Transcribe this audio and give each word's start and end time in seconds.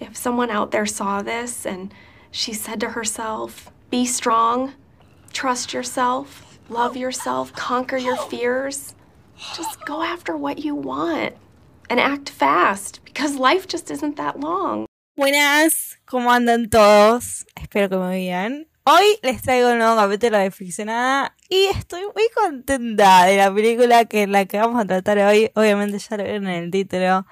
if 0.00 0.16
someone 0.16 0.50
out 0.50 0.70
there 0.70 0.86
saw 0.86 1.22
this 1.22 1.66
and 1.66 1.92
she 2.30 2.52
said 2.52 2.80
to 2.80 2.90
herself, 2.90 3.70
be 3.90 4.04
strong, 4.04 4.74
trust 5.32 5.72
yourself, 5.72 6.58
love 6.68 6.96
yourself, 6.96 7.52
conquer 7.54 7.96
your 7.96 8.16
fears, 8.16 8.94
just 9.54 9.84
go 9.84 10.02
after 10.02 10.36
what 10.36 10.58
you 10.58 10.74
want 10.74 11.34
and 11.88 12.00
act 12.00 12.28
fast 12.28 13.04
because 13.04 13.36
life 13.36 13.66
just 13.66 13.90
isn't 13.90 14.16
that 14.16 14.40
long. 14.40 14.86
Buenas, 15.16 15.96
¿cómo 16.06 16.30
andan 16.30 16.68
todos? 16.68 17.46
Espero 17.56 17.88
que 17.88 17.96
me 17.96 18.10
vean. 18.10 18.66
Hoy 18.84 19.18
les 19.22 19.42
traigo 19.42 19.70
un 19.70 19.78
nuevo 19.78 19.96
capítulo 19.96 20.38
de 20.38 20.50
Ficcionada 20.50 21.34
y 21.48 21.64
estoy 21.74 22.02
muy 22.02 22.28
contenta 22.34 23.24
de 23.24 23.36
la 23.36 23.52
película 23.52 24.04
que 24.04 24.26
la 24.26 24.44
que 24.44 24.58
vamos 24.58 24.80
a 24.80 24.84
tratar 24.84 25.18
hoy. 25.18 25.50
Obviamente 25.54 25.98
ya 25.98 26.16
lo 26.16 26.24
vieron 26.24 26.46
en 26.46 26.64
el 26.64 26.70
título. 26.70 27.26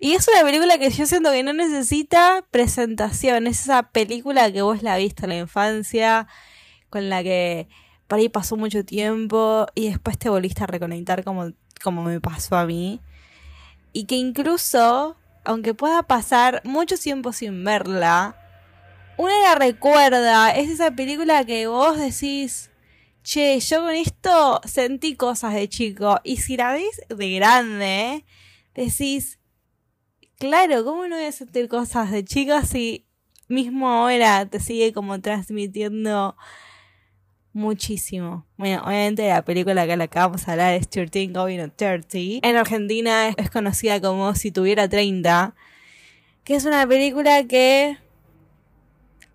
Y 0.00 0.12
es 0.12 0.28
una 0.28 0.44
película 0.44 0.78
que 0.78 0.90
yo 0.90 1.06
siento 1.06 1.32
que 1.32 1.42
no 1.42 1.52
necesita 1.52 2.44
presentación. 2.50 3.46
Es 3.46 3.62
esa 3.62 3.90
película 3.90 4.52
que 4.52 4.62
vos 4.62 4.82
la 4.82 4.96
viste 4.96 5.24
en 5.24 5.30
la 5.30 5.38
infancia, 5.38 6.28
con 6.88 7.08
la 7.08 7.22
que 7.22 7.68
por 8.06 8.18
ahí 8.18 8.28
pasó 8.28 8.56
mucho 8.56 8.84
tiempo 8.84 9.66
y 9.74 9.88
después 9.88 10.16
te 10.18 10.30
volviste 10.30 10.62
a 10.62 10.66
reconectar 10.66 11.24
como, 11.24 11.52
como 11.82 12.04
me 12.04 12.20
pasó 12.20 12.56
a 12.56 12.64
mí. 12.64 13.00
Y 13.92 14.04
que 14.04 14.14
incluso, 14.14 15.16
aunque 15.44 15.74
pueda 15.74 16.04
pasar 16.04 16.62
mucho 16.64 16.96
tiempo 16.96 17.32
sin 17.32 17.64
verla, 17.64 18.36
una 19.16 19.32
la 19.42 19.56
recuerda, 19.56 20.52
es 20.52 20.70
esa 20.70 20.92
película 20.92 21.44
que 21.44 21.66
vos 21.66 21.98
decís, 21.98 22.70
che, 23.24 23.58
yo 23.58 23.80
con 23.80 23.90
esto 23.90 24.60
sentí 24.64 25.16
cosas 25.16 25.54
de 25.54 25.68
chico. 25.68 26.20
Y 26.22 26.36
si 26.36 26.56
la 26.56 26.72
ves 26.72 27.02
de 27.08 27.34
grande, 27.34 28.24
decís, 28.76 29.37
claro, 30.38 30.84
¿cómo 30.84 31.06
no 31.06 31.16
voy 31.16 31.24
a 31.24 31.32
sentir 31.32 31.68
cosas 31.68 32.10
de 32.10 32.24
chico 32.24 32.60
si 32.62 33.04
mismo 33.48 33.88
ahora 33.88 34.46
te 34.46 34.60
sigue 34.60 34.92
como 34.92 35.20
transmitiendo 35.20 36.36
muchísimo. 37.52 38.46
Bueno, 38.56 38.82
obviamente 38.84 39.28
la 39.28 39.44
película 39.44 39.86
que 39.86 39.96
la 39.96 40.04
acabamos 40.04 40.46
de 40.46 40.52
hablar 40.52 40.74
es 40.74 40.88
13 40.88 41.28
Going 41.28 41.60
on 41.60 41.72
30. 41.74 42.46
En 42.46 42.56
Argentina 42.56 43.30
es 43.30 43.50
conocida 43.50 44.00
como 44.00 44.34
Si 44.34 44.52
tuviera 44.52 44.88
30, 44.88 45.54
que 46.44 46.54
es 46.54 46.64
una 46.64 46.86
película 46.86 47.44
que 47.44 47.98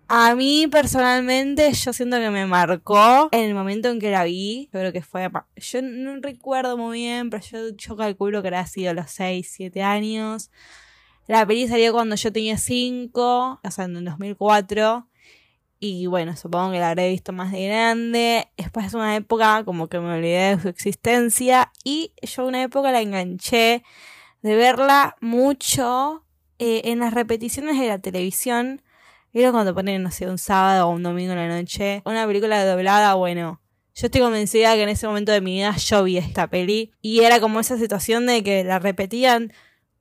a 0.06 0.34
mí 0.34 0.66
personalmente 0.68 1.72
yo 1.72 1.92
siento 1.92 2.18
que 2.18 2.30
me 2.30 2.46
marcó 2.46 3.28
en 3.32 3.40
el 3.40 3.54
momento 3.54 3.90
en 3.90 4.00
que 4.00 4.10
la 4.10 4.24
vi. 4.24 4.68
Yo 4.72 4.80
creo 4.80 4.92
que 4.92 5.02
fue... 5.02 5.28
Yo 5.56 5.82
no 5.82 6.16
recuerdo 6.20 6.76
muy 6.76 7.00
bien, 7.00 7.30
pero 7.30 7.42
yo, 7.76 7.96
calculo 7.96 8.42
que 8.42 8.48
habrá 8.48 8.66
sido 8.66 8.94
los 8.94 9.10
6, 9.10 9.50
7 9.50 9.82
años. 9.82 10.50
La 11.26 11.46
peli 11.46 11.68
salió 11.68 11.92
cuando 11.92 12.16
yo 12.16 12.32
tenía 12.32 12.58
5, 12.58 13.60
o 13.62 13.70
sea, 13.70 13.84
en 13.84 13.96
el 13.96 14.04
2004. 14.04 15.08
Y 15.80 16.06
bueno, 16.06 16.36
supongo 16.36 16.72
que 16.72 16.78
la 16.78 16.90
habré 16.90 17.10
visto 17.10 17.32
más 17.32 17.52
de 17.52 17.66
grande. 17.66 18.48
Después 18.56 18.90
de 18.90 18.96
una 18.96 19.16
época 19.16 19.64
como 19.64 19.88
que 19.88 20.00
me 20.00 20.14
olvidé 20.14 20.56
de 20.56 20.62
su 20.62 20.68
existencia. 20.68 21.72
Y 21.84 22.12
yo 22.22 22.46
una 22.46 22.62
época 22.62 22.92
la 22.92 23.00
enganché 23.00 23.82
de 24.42 24.56
verla 24.56 25.16
mucho 25.20 26.24
eh, 26.58 26.82
en 26.84 27.00
las 27.00 27.14
repeticiones 27.14 27.78
de 27.78 27.88
la 27.88 27.98
televisión 27.98 28.82
era 29.40 29.50
cuando 29.50 29.74
ponen, 29.74 30.02
no 30.02 30.10
sé, 30.10 30.28
un 30.28 30.38
sábado 30.38 30.86
o 30.88 30.92
un 30.92 31.02
domingo 31.02 31.32
en 31.32 31.38
la 31.38 31.48
noche. 31.48 32.02
Una 32.04 32.26
película 32.26 32.64
doblada, 32.64 33.14
bueno. 33.14 33.60
Yo 33.94 34.06
estoy 34.06 34.20
convencida 34.20 34.74
que 34.74 34.82
en 34.82 34.88
ese 34.88 35.06
momento 35.06 35.32
de 35.32 35.40
mi 35.40 35.54
vida 35.54 35.76
yo 35.76 36.04
vi 36.04 36.18
esta 36.18 36.46
peli. 36.48 36.92
Y 37.00 37.20
era 37.20 37.40
como 37.40 37.58
esa 37.58 37.76
situación 37.76 38.26
de 38.26 38.44
que 38.44 38.62
la 38.62 38.78
repetían 38.78 39.52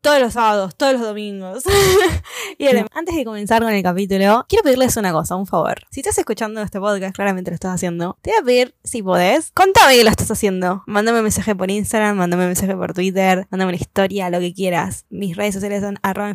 todos 0.03 0.19
los 0.19 0.33
sábados, 0.33 0.75
todos 0.75 0.93
los 0.93 1.01
domingos. 1.01 1.63
y 2.57 2.67
antes 2.67 3.15
de 3.15 3.23
comenzar 3.23 3.63
con 3.63 3.71
el 3.71 3.81
capítulo, 3.81 4.45
quiero 4.49 4.63
pedirles 4.63 4.97
una 4.97 5.13
cosa, 5.13 5.37
un 5.37 5.47
favor. 5.47 5.87
Si 5.89 6.01
estás 6.01 6.17
escuchando 6.17 6.61
este 6.61 6.79
podcast, 6.79 7.15
claramente 7.15 7.49
lo 7.49 7.55
estás 7.55 7.73
haciendo. 7.73 8.17
Te 8.21 8.31
voy 8.31 8.39
a 8.39 8.43
pedir, 8.43 8.75
si 8.83 9.01
podés, 9.01 9.51
contame 9.53 9.95
que 9.95 10.03
lo 10.03 10.09
estás 10.09 10.29
haciendo. 10.29 10.83
Mándame 10.87 11.19
un 11.19 11.23
mensaje 11.23 11.55
por 11.55 11.71
Instagram, 11.71 12.17
mándame 12.17 12.43
un 12.43 12.49
mensaje 12.49 12.75
por 12.75 12.93
Twitter, 12.93 13.47
mándame 13.49 13.69
una 13.69 13.81
historia, 13.81 14.29
lo 14.29 14.41
que 14.41 14.53
quieras. 14.53 15.05
Mis 15.09 15.37
redes 15.37 15.53
sociales 15.53 15.81
son 15.81 15.97
arroba 16.03 16.33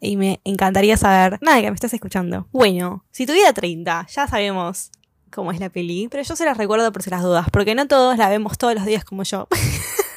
y 0.00 0.16
me 0.18 0.40
encantaría 0.44 0.98
saber, 0.98 1.38
nada, 1.40 1.62
que 1.62 1.70
me 1.70 1.74
estás 1.74 1.94
escuchando. 1.94 2.46
Bueno, 2.52 3.06
si 3.10 3.24
tuviera 3.24 3.54
30, 3.54 4.06
ya 4.14 4.26
sabemos 4.28 4.90
cómo 5.30 5.50
es 5.50 5.60
la 5.60 5.70
peli, 5.70 6.08
pero 6.10 6.22
yo 6.22 6.36
se 6.36 6.44
las 6.44 6.58
recuerdo 6.58 6.92
por 6.92 7.02
si 7.02 7.08
las 7.08 7.22
dudas, 7.22 7.46
porque 7.50 7.74
no 7.74 7.88
todos 7.88 8.18
la 8.18 8.28
vemos 8.28 8.58
todos 8.58 8.74
los 8.74 8.84
días 8.84 9.04
como 9.04 9.22
yo. 9.22 9.48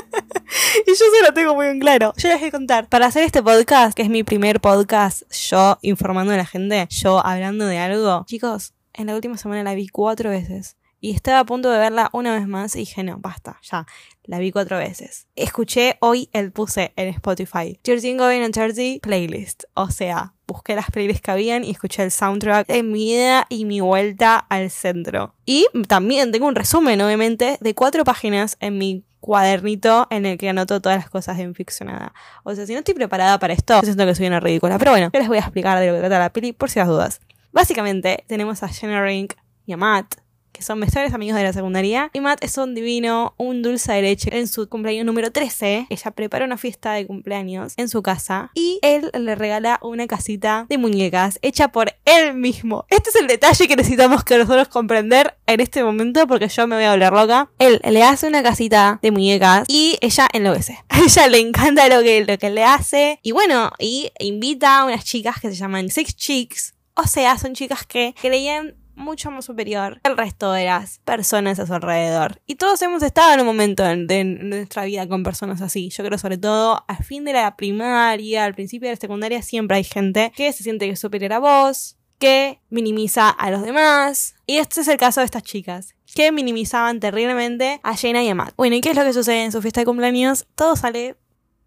y 0.86 0.90
yo 0.90 0.94
se 0.94 1.22
lo 1.22 1.34
tengo 1.34 1.54
muy 1.54 1.66
en 1.66 1.80
claro. 1.80 2.12
Yo 2.16 2.28
les 2.28 2.38
voy 2.40 2.48
a 2.48 2.52
contar. 2.52 2.88
Para 2.88 3.06
hacer 3.06 3.24
este 3.24 3.42
podcast, 3.42 3.94
que 3.94 4.02
es 4.02 4.08
mi 4.08 4.24
primer 4.24 4.60
podcast, 4.60 5.22
yo 5.32 5.78
informando 5.82 6.32
a 6.32 6.36
la 6.36 6.46
gente, 6.46 6.86
yo 6.90 7.24
hablando 7.24 7.66
de 7.66 7.78
algo. 7.78 8.24
Chicos, 8.26 8.74
en 8.94 9.06
la 9.06 9.14
última 9.14 9.36
semana 9.36 9.62
la 9.62 9.74
vi 9.74 9.88
cuatro 9.88 10.30
veces. 10.30 10.76
Y 11.02 11.12
estaba 11.12 11.38
a 11.38 11.46
punto 11.46 11.70
de 11.70 11.78
verla 11.78 12.10
una 12.12 12.34
vez 12.34 12.46
más 12.46 12.76
y 12.76 12.80
dije, 12.80 13.02
no, 13.02 13.16
basta, 13.18 13.58
ya. 13.62 13.86
La 14.24 14.38
vi 14.38 14.52
cuatro 14.52 14.76
veces. 14.76 15.26
Escuché 15.34 15.96
hoy 16.00 16.28
el 16.34 16.52
puse 16.52 16.92
en 16.94 17.08
Spotify. 17.08 17.78
13 17.82 18.16
Going 18.16 18.42
on 18.42 18.52
30 18.52 19.00
playlist. 19.00 19.64
O 19.72 19.90
sea, 19.90 20.34
busqué 20.46 20.74
las 20.74 20.90
playlists 20.90 21.22
que 21.22 21.30
habían 21.30 21.64
y 21.64 21.70
escuché 21.70 22.02
el 22.02 22.10
soundtrack 22.10 22.66
de 22.66 22.82
mi 22.82 23.12
ida 23.14 23.46
y 23.48 23.64
mi 23.64 23.80
vuelta 23.80 24.36
al 24.36 24.70
centro. 24.70 25.34
Y 25.46 25.66
también 25.88 26.32
tengo 26.32 26.46
un 26.46 26.54
resumen, 26.54 27.00
obviamente, 27.00 27.56
de 27.60 27.74
cuatro 27.74 28.04
páginas 28.04 28.58
en 28.60 28.76
mi 28.76 29.04
cuadernito 29.20 30.06
en 30.10 30.26
el 30.26 30.38
que 30.38 30.48
anoto 30.48 30.80
todas 30.80 30.98
las 30.98 31.10
cosas 31.10 31.36
de 31.36 31.52
ficcionada. 31.54 32.12
O 32.42 32.54
sea, 32.54 32.66
si 32.66 32.72
no 32.72 32.78
estoy 32.78 32.94
preparada 32.94 33.38
para 33.38 33.52
esto, 33.52 33.80
siento 33.82 34.04
que 34.06 34.14
soy 34.14 34.26
una 34.26 34.40
ridícula. 34.40 34.78
Pero 34.78 34.90
bueno, 34.90 35.10
yo 35.12 35.18
les 35.18 35.28
voy 35.28 35.38
a 35.38 35.42
explicar 35.42 35.78
de 35.78 35.86
lo 35.86 35.94
que 35.94 36.00
trata 36.00 36.18
la 36.18 36.32
peli 36.32 36.52
por 36.52 36.70
si 36.70 36.78
las 36.78 36.88
dudas. 36.88 37.20
Básicamente, 37.52 38.24
tenemos 38.26 38.62
a 38.62 38.68
Jenna 38.68 39.02
Rink 39.02 39.34
y 39.66 39.72
a 39.72 39.76
Matt, 39.76 40.16
que 40.52 40.62
son 40.62 40.78
mejores 40.78 41.12
amigos 41.14 41.36
de 41.36 41.44
la 41.44 41.52
secundaria. 41.52 42.10
Y 42.12 42.20
Matt 42.20 42.42
es 42.44 42.56
un 42.58 42.74
divino, 42.74 43.34
un 43.36 43.62
dulce 43.62 43.92
de 43.92 44.02
leche. 44.02 44.36
En 44.36 44.48
su 44.48 44.68
cumpleaños 44.68 45.06
número 45.06 45.30
13, 45.30 45.86
ella 45.88 46.10
prepara 46.12 46.44
una 46.44 46.56
fiesta 46.56 46.92
de 46.92 47.06
cumpleaños 47.06 47.74
en 47.76 47.88
su 47.88 48.02
casa 48.02 48.50
y 48.54 48.78
él 48.82 49.10
le 49.12 49.34
regala 49.34 49.78
una 49.82 50.06
casita 50.06 50.66
de 50.68 50.78
muñecas 50.78 51.38
hecha 51.42 51.68
por 51.68 51.94
él 52.04 52.34
mismo. 52.34 52.84
Este 52.88 53.10
es 53.10 53.16
el 53.16 53.26
detalle 53.26 53.68
que 53.68 53.76
necesitamos 53.76 54.24
que 54.24 54.38
nosotros 54.38 54.68
comprender 54.68 55.36
en 55.46 55.60
este 55.60 55.82
momento 55.82 56.26
porque 56.26 56.48
yo 56.48 56.66
me 56.66 56.76
voy 56.76 56.84
a 56.84 56.92
volver 56.92 57.12
loca. 57.12 57.50
Él 57.58 57.80
le 57.84 58.02
hace 58.02 58.26
una 58.26 58.42
casita 58.42 58.98
de 59.02 59.10
muñecas 59.10 59.64
y 59.68 59.98
ella 60.00 60.28
enloquece. 60.32 60.78
A 60.88 61.00
ella 61.00 61.28
le 61.28 61.38
encanta 61.38 61.88
lo 61.88 62.02
que, 62.02 62.24
lo 62.24 62.38
que 62.38 62.50
le 62.50 62.64
hace. 62.64 63.18
Y 63.22 63.32
bueno, 63.32 63.70
y 63.78 64.10
invita 64.18 64.80
a 64.80 64.84
unas 64.84 65.04
chicas 65.04 65.40
que 65.40 65.48
se 65.48 65.56
llaman 65.56 65.88
Six 65.88 66.16
Chicks. 66.16 66.74
O 66.94 67.04
sea, 67.04 67.38
son 67.38 67.54
chicas 67.54 67.86
que 67.86 68.14
creían 68.20 68.74
mucho 69.00 69.30
más 69.30 69.44
superior 69.44 70.00
al 70.04 70.16
resto 70.16 70.52
de 70.52 70.66
las 70.66 71.00
personas 71.00 71.58
a 71.58 71.66
su 71.66 71.74
alrededor. 71.74 72.40
Y 72.46 72.54
todos 72.54 72.80
hemos 72.82 73.02
estado 73.02 73.34
en 73.34 73.40
un 73.40 73.46
momento 73.46 73.82
de 73.82 74.24
nuestra 74.24 74.84
vida 74.84 75.08
con 75.08 75.22
personas 75.22 75.60
así. 75.60 75.90
Yo 75.90 76.04
creo 76.04 76.18
sobre 76.18 76.38
todo 76.38 76.84
al 76.86 77.02
fin 77.02 77.24
de 77.24 77.32
la 77.32 77.56
primaria, 77.56 78.44
al 78.44 78.54
principio 78.54 78.88
de 78.88 78.94
la 78.94 79.00
secundaria, 79.00 79.42
siempre 79.42 79.78
hay 79.78 79.84
gente 79.84 80.32
que 80.36 80.52
se 80.52 80.62
siente 80.62 80.88
que 80.88 80.96
superior 80.96 81.32
a 81.32 81.38
vos, 81.38 81.96
que 82.18 82.60
minimiza 82.68 83.30
a 83.30 83.50
los 83.50 83.62
demás. 83.62 84.36
Y 84.46 84.58
este 84.58 84.82
es 84.82 84.88
el 84.88 84.98
caso 84.98 85.20
de 85.20 85.24
estas 85.24 85.42
chicas, 85.42 85.94
que 86.14 86.30
minimizaban 86.30 87.00
terriblemente 87.00 87.80
a 87.82 87.96
Jenna 87.96 88.22
y 88.22 88.28
a 88.28 88.34
Matt. 88.34 88.54
Bueno, 88.56 88.76
¿y 88.76 88.80
qué 88.80 88.90
es 88.90 88.96
lo 88.96 89.04
que 89.04 89.12
sucede 89.12 89.42
en 89.42 89.52
su 89.52 89.62
fiesta 89.62 89.80
de 89.80 89.86
cumpleaños? 89.86 90.46
Todo 90.54 90.76
sale 90.76 91.16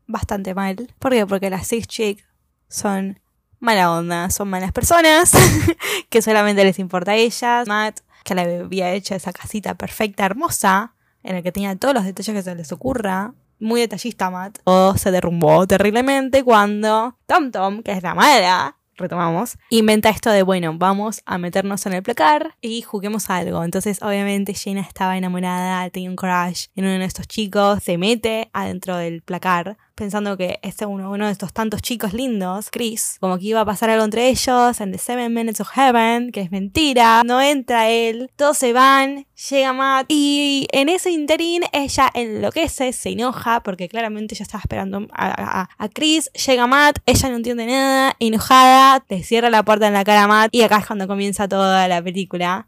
bastante 0.06 0.54
mal. 0.54 0.94
¿Por 1.00 1.12
qué? 1.12 1.26
Porque 1.26 1.50
las 1.50 1.68
six 1.68 1.88
chicks 1.88 2.24
son 2.70 3.20
mala 3.64 3.92
onda, 3.92 4.30
son 4.30 4.50
malas 4.50 4.72
personas, 4.72 5.32
que 6.10 6.22
solamente 6.22 6.64
les 6.64 6.80
importa 6.80 7.12
a 7.12 7.16
ellas. 7.16 7.68
Matt, 7.68 8.02
que 8.24 8.36
le 8.36 8.60
había 8.60 8.92
hecho 8.92 9.16
esa 9.16 9.32
casita 9.32 9.76
perfecta, 9.76 10.26
hermosa, 10.26 10.94
en 11.24 11.36
la 11.36 11.42
que 11.42 11.52
tenía 11.52 11.76
todos 11.78 11.94
los 11.94 12.04
detalles 12.04 12.36
que 12.36 12.44
se 12.44 12.56
les 12.56 12.72
ocurra. 12.72 13.34
Muy 13.60 13.80
detallista, 13.80 14.30
Matt. 14.30 14.60
O 14.66 14.96
se 14.98 15.12
derrumbó 15.12 15.66
terriblemente 15.66 16.44
cuando 16.44 17.18
Tom 17.26 17.52
Tom, 17.52 17.82
que 17.82 17.94
es 17.94 18.04
la 18.04 18.14
mala, 18.14 18.76
retomamos, 18.98 19.58
inventa 19.70 20.10
esto 20.10 20.30
de, 20.30 20.44
bueno, 20.44 20.76
vamos 20.78 21.22
a 21.26 21.38
meternos 21.38 21.86
en 21.86 21.94
el 21.94 22.04
placar 22.04 22.56
y 22.62 22.82
juguemos 22.82 23.30
algo. 23.30 23.64
Entonces, 23.64 24.02
obviamente, 24.02 24.54
Jenna 24.54 24.82
estaba 24.82 25.18
enamorada, 25.18 25.90
tenía 25.90 26.10
un 26.10 26.18
crush 26.18 26.68
en 26.76 26.86
uno 26.86 27.00
de 27.00 27.06
estos 27.06 27.28
chicos, 27.28 27.82
se 27.82 27.98
mete 27.98 28.50
adentro 28.52 28.98
del 28.98 29.22
placar 29.22 29.78
pensando 29.96 30.38
que 30.38 30.60
este 30.64 30.86
uno, 30.86 31.12
uno 31.12 31.28
de 31.28 31.32
estos 31.32 31.54
tantos 31.54 31.82
chicos 31.82 32.14
lindos, 32.14 32.70
Chris, 32.72 33.18
como 33.20 33.38
que 33.38 33.46
iba 33.46 33.62
a 33.62 33.66
pasar 33.66 33.90
algo 33.90 34.04
entre 34.04 34.30
ellos 34.30 34.82
en 34.82 34.92
The 34.92 34.98
Seven 34.98 35.34
Minutes 35.34 35.62
of 35.62 35.70
Heaven, 35.70 36.32
que 36.32 36.42
es 36.42 36.52
mentira, 36.52 37.22
no 37.26 37.42
entra 37.42 37.90
él, 37.90 38.32
todos 38.36 38.58
se 38.58 38.74
van, 38.74 39.26
llega 39.50 39.74
Matt 39.74 40.06
y 40.10 40.68
en 40.72 40.90
ese 40.90 41.12
interín 41.12 41.64
ella 41.72 42.10
enloquece, 42.14 42.94
se 42.94 43.10
enoja 43.10 43.62
porque 43.62 43.88
claramente 43.88 44.36
ella 44.36 44.44
estaba 44.44 44.62
esperando 44.62 45.08
a, 45.14 45.68
a, 45.78 45.90
Chris, 45.90 46.32
llega 46.34 46.68
Matt, 46.68 47.00
ella 47.06 47.30
no 47.30 47.36
entiende 47.36 47.66
nada, 47.66 48.16
enojada, 48.20 49.06
le 49.08 49.24
cierra 49.24 49.50
la 49.50 49.64
puerta 49.64 49.88
en 49.88 49.94
la 49.94 50.04
cara 50.04 50.24
a 50.24 50.28
Matt 50.28 50.54
y 50.54 50.64
acá 50.64 50.78
es 50.78 50.88
cuando 50.88 51.08
comienza 51.08 51.48
toda 51.48 51.88
la 51.88 52.02
película 52.02 52.68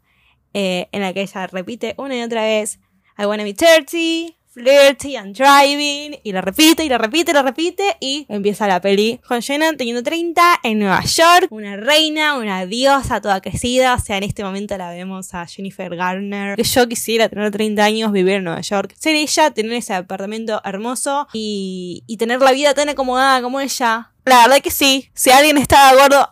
eh, 0.54 0.88
en 0.92 1.02
la 1.02 1.12
que 1.12 1.22
ella 1.22 1.46
repite 1.48 1.94
una 1.98 2.16
y 2.16 2.22
otra 2.22 2.42
vez 2.42 2.78
I 3.18 3.24
wanna 3.24 3.44
be 3.44 3.54
30, 3.54 4.36
flirty 4.56 5.16
and 5.16 5.36
driving. 5.36 6.18
Y 6.22 6.32
lo 6.32 6.40
repite, 6.40 6.82
y 6.82 6.88
lo 6.88 6.96
repite, 6.96 7.30
y 7.30 7.34
lo 7.34 7.42
repite. 7.42 7.96
Y 8.00 8.26
empieza 8.28 8.66
la 8.66 8.80
peli 8.80 9.20
con 9.26 9.42
Jenna 9.42 9.76
teniendo 9.76 10.02
30 10.02 10.60
en 10.62 10.78
Nueva 10.78 11.02
York. 11.04 11.48
Una 11.50 11.76
reina, 11.76 12.38
una 12.38 12.64
diosa 12.64 13.20
toda 13.20 13.40
crecida. 13.42 13.94
O 13.94 13.98
sea, 13.98 14.16
en 14.16 14.24
este 14.24 14.42
momento 14.42 14.76
la 14.78 14.90
vemos 14.90 15.34
a 15.34 15.46
Jennifer 15.46 15.94
Garner. 15.94 16.56
Que 16.56 16.62
yo 16.62 16.88
quisiera 16.88 17.28
tener 17.28 17.50
30 17.50 17.84
años, 17.84 18.12
vivir 18.12 18.34
en 18.34 18.44
Nueva 18.44 18.62
York. 18.62 18.94
Ser 18.98 19.14
ella, 19.14 19.50
tener 19.50 19.72
ese 19.74 19.92
apartamento 19.92 20.62
hermoso 20.64 21.28
y, 21.34 22.02
y 22.06 22.16
tener 22.16 22.40
la 22.40 22.52
vida 22.52 22.72
tan 22.72 22.88
acomodada 22.88 23.42
como 23.42 23.60
ella. 23.60 24.12
La 24.24 24.42
verdad 24.42 24.62
que 24.62 24.70
sí. 24.70 25.10
Si 25.12 25.30
alguien 25.30 25.58
está 25.58 25.92
de 25.92 26.00
acuerdo, 26.00 26.30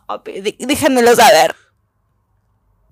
déjenmelo 0.60 1.14
saber. 1.14 1.54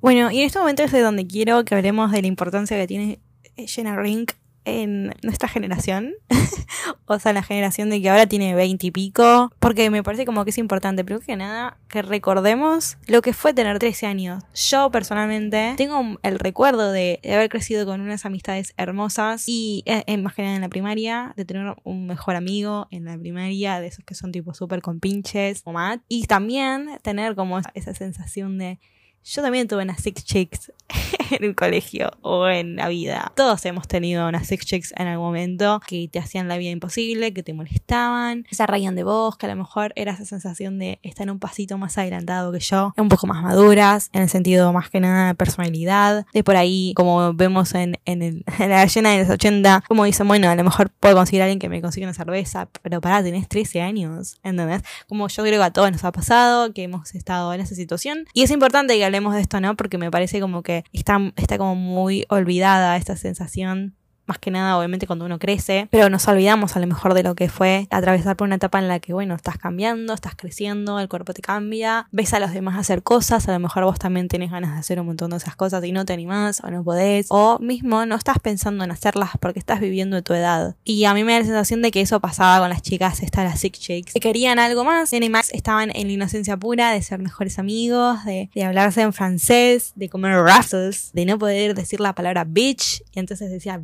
Bueno, 0.02 0.31
y 0.31 0.40
en 0.40 0.46
este 0.46 0.58
momento 0.58 0.82
es 0.82 0.93
de 0.93 1.00
donde 1.00 1.26
quiero 1.26 1.64
que 1.64 1.75
hablemos 1.75 2.11
de 2.11 2.20
la 2.20 2.29
importancia 2.29 2.76
que 2.76 2.87
tiene 2.87 3.20
Jenna 3.56 3.96
Rink 3.96 4.32
en 4.64 5.14
nuestra 5.23 5.49
generación. 5.49 6.14
o 7.06 7.19
sea, 7.19 7.32
la 7.32 7.43
generación 7.43 7.91
de 7.91 8.00
que 8.00 8.11
ahora 8.11 8.26
tiene 8.26 8.55
veinte 8.55 8.88
y 8.88 8.91
pico. 8.91 9.53
Porque 9.59 9.91
me 9.91 10.03
parece 10.03 10.25
como 10.25 10.44
que 10.44 10.50
es 10.50 10.59
importante, 10.59 11.05
primero 11.05 11.25
que 11.25 11.37
nada, 11.37 11.79
que 11.88 12.03
recordemos 12.03 12.99
lo 13.06 13.23
que 13.23 13.32
fue 13.32 13.55
tener 13.55 13.79
13 13.79 14.06
años. 14.06 14.44
Yo 14.55 14.91
personalmente 14.91 15.75
tengo 15.76 16.19
el 16.23 16.38
recuerdo 16.38 16.93
de, 16.93 17.20
haber 17.25 17.49
crecido 17.49 17.87
con 17.87 18.00
unas 18.00 18.25
amistades 18.25 18.75
hermosas 18.76 19.44
y 19.47 19.82
eh, 19.87 20.17
más 20.19 20.35
que 20.35 20.43
nada 20.43 20.56
en 20.56 20.62
la 20.62 20.69
primaria, 20.69 21.32
de 21.37 21.44
tener 21.44 21.75
un 21.85 22.06
mejor 22.06 22.37
amigo 22.37 22.88
en 22.91 23.05
la 23.05 23.19
primaria, 23.19 23.81
de 23.81 23.88
esos 23.88 24.05
que 24.05 24.15
son 24.15 24.32
tipo 24.32 24.55
súper 24.55 24.82
compinches 24.82 25.62
o 25.65 25.73
mat. 25.73 26.00
Y 26.08 26.26
también 26.26 26.99
tener 27.03 27.35
como 27.35 27.58
esa 27.58 27.94
sensación 27.94 28.58
de 28.58 28.79
yo 29.24 29.42
también 29.42 29.69
tuve 29.69 29.82
unas 29.82 30.00
Six 30.00 30.24
Chicks 30.24 30.72
en 31.30 31.44
el 31.44 31.54
colegio 31.54 32.10
o 32.22 32.48
en 32.48 32.76
la 32.76 32.88
vida. 32.88 33.32
Todos 33.36 33.64
hemos 33.66 33.86
tenido 33.86 34.28
unas 34.28 34.46
Six 34.46 34.66
Chicks 34.66 34.94
en 34.96 35.06
algún 35.06 35.26
momento 35.26 35.80
que 35.86 36.08
te 36.10 36.19
hacían 36.19 36.48
la 36.48 36.56
vida 36.56 36.70
imposible, 36.70 37.32
que 37.32 37.42
te 37.42 37.54
molestaban, 37.54 38.46
se 38.50 38.66
reían 38.66 38.96
de 38.96 39.04
vos, 39.04 39.36
que 39.36 39.46
a 39.46 39.48
lo 39.50 39.56
mejor 39.56 39.92
era 39.96 40.12
esa 40.12 40.24
sensación 40.24 40.78
de 40.78 40.98
estar 41.02 41.30
un 41.30 41.38
pasito 41.38 41.78
más 41.78 41.96
adelantado 41.98 42.52
que 42.52 42.60
yo, 42.60 42.92
un 42.96 43.08
poco 43.08 43.26
más 43.26 43.42
maduras, 43.42 44.10
en 44.12 44.22
el 44.22 44.28
sentido 44.28 44.72
más 44.72 44.90
que 44.90 45.00
nada 45.00 45.28
de 45.28 45.34
personalidad. 45.34 46.26
De 46.32 46.42
por 46.42 46.56
ahí, 46.56 46.92
como 46.96 47.32
vemos 47.32 47.74
en, 47.74 47.98
en, 48.04 48.22
el, 48.22 48.44
en 48.58 48.70
la 48.70 48.84
llena 48.86 49.10
de 49.10 49.22
los 49.22 49.30
80, 49.30 49.84
como 49.86 50.04
dicen, 50.04 50.26
bueno, 50.26 50.48
a 50.48 50.56
lo 50.56 50.64
mejor 50.64 50.90
puedo 50.90 51.14
conseguir 51.14 51.42
a 51.42 51.44
alguien 51.44 51.58
que 51.58 51.69
me 51.69 51.80
consiga 51.80 52.06
una 52.06 52.14
cerveza, 52.14 52.69
pero 52.82 53.00
pará, 53.00 53.22
tenés 53.22 53.48
13 53.48 53.82
años, 53.82 54.40
¿entendés? 54.42 54.82
Como 55.08 55.28
yo 55.28 55.42
creo 55.42 55.60
que 55.60 55.64
a 55.64 55.72
todos 55.72 55.92
nos 55.92 56.04
ha 56.04 56.12
pasado, 56.12 56.72
que 56.72 56.82
hemos 56.82 57.14
estado 57.14 57.54
en 57.54 57.60
esa 57.60 57.74
situación. 57.74 58.26
Y 58.34 58.42
es 58.42 58.50
importante 58.50 58.96
que 58.98 59.04
hablemos 59.12 59.35
de 59.35 59.43
esto, 59.43 59.61
¿no? 59.61 59.76
Porque 59.76 59.99
me 59.99 60.11
parece 60.11 60.41
como 60.41 60.62
que 60.62 60.85
está, 60.93 61.20
está 61.37 61.59
como 61.59 61.75
muy 61.75 62.25
olvidada 62.31 62.97
esta 62.97 63.14
sensación 63.17 63.94
más 64.26 64.38
que 64.38 64.50
nada 64.50 64.78
obviamente 64.78 65.06
cuando 65.06 65.24
uno 65.24 65.38
crece, 65.38 65.88
pero 65.90 66.08
nos 66.08 66.26
olvidamos 66.28 66.76
a 66.76 66.80
lo 66.80 66.86
mejor 66.86 67.14
de 67.14 67.22
lo 67.22 67.34
que 67.34 67.48
fue 67.48 67.86
atravesar 67.90 68.36
por 68.36 68.46
una 68.46 68.56
etapa 68.56 68.78
en 68.78 68.88
la 68.88 69.00
que, 69.00 69.12
bueno, 69.12 69.34
estás 69.34 69.58
cambiando, 69.58 70.14
estás 70.14 70.34
creciendo, 70.36 70.98
el 71.00 71.08
cuerpo 71.08 71.34
te 71.34 71.42
cambia, 71.42 72.08
ves 72.12 72.32
a 72.34 72.40
los 72.40 72.52
demás 72.52 72.78
hacer 72.78 73.02
cosas, 73.02 73.48
a 73.48 73.52
lo 73.52 73.58
mejor 73.58 73.84
vos 73.84 73.98
también 73.98 74.28
tenés 74.28 74.50
ganas 74.50 74.72
de 74.72 74.78
hacer 74.78 75.00
un 75.00 75.06
montón 75.06 75.30
de 75.30 75.36
esas 75.36 75.56
cosas 75.56 75.84
y 75.84 75.92
no 75.92 76.04
te 76.04 76.12
animás 76.12 76.62
o 76.62 76.70
no 76.70 76.84
podés, 76.84 77.26
o 77.30 77.58
mismo 77.58 78.06
no 78.06 78.14
estás 78.14 78.38
pensando 78.38 78.84
en 78.84 78.90
hacerlas 78.90 79.30
porque 79.40 79.58
estás 79.58 79.80
viviendo 79.80 80.22
tu 80.22 80.34
edad. 80.34 80.76
Y 80.84 81.04
a 81.04 81.14
mí 81.14 81.24
me 81.24 81.32
da 81.32 81.40
la 81.40 81.44
sensación 81.44 81.82
de 81.82 81.90
que 81.90 82.00
eso 82.00 82.20
pasaba 82.20 82.60
con 82.60 82.69
las 82.69 82.82
chicas, 82.82 83.22
estas 83.22 83.44
las 83.44 83.60
Six 83.60 83.78
Chicks, 83.78 84.12
que 84.12 84.20
querían 84.20 84.58
algo 84.58 84.84
más, 84.84 85.12
y 85.12 85.28
Max 85.28 85.50
estaban 85.52 85.90
en 85.94 86.06
la 86.08 86.12
inocencia 86.12 86.56
pura 86.56 86.92
de 86.92 87.02
ser 87.02 87.19
mejores 87.19 87.58
amigos, 87.58 88.24
de, 88.24 88.50
de 88.54 88.64
hablarse 88.64 89.02
en 89.02 89.12
francés, 89.12 89.92
de 89.94 90.08
comer 90.08 90.36
ruffles, 90.36 91.10
de 91.12 91.26
no 91.26 91.38
poder 91.38 91.74
decir 91.74 92.00
la 92.00 92.14
palabra 92.14 92.44
bitch, 92.44 93.02
y 93.12 93.19
entonces 93.19 93.50
decía 93.50 93.80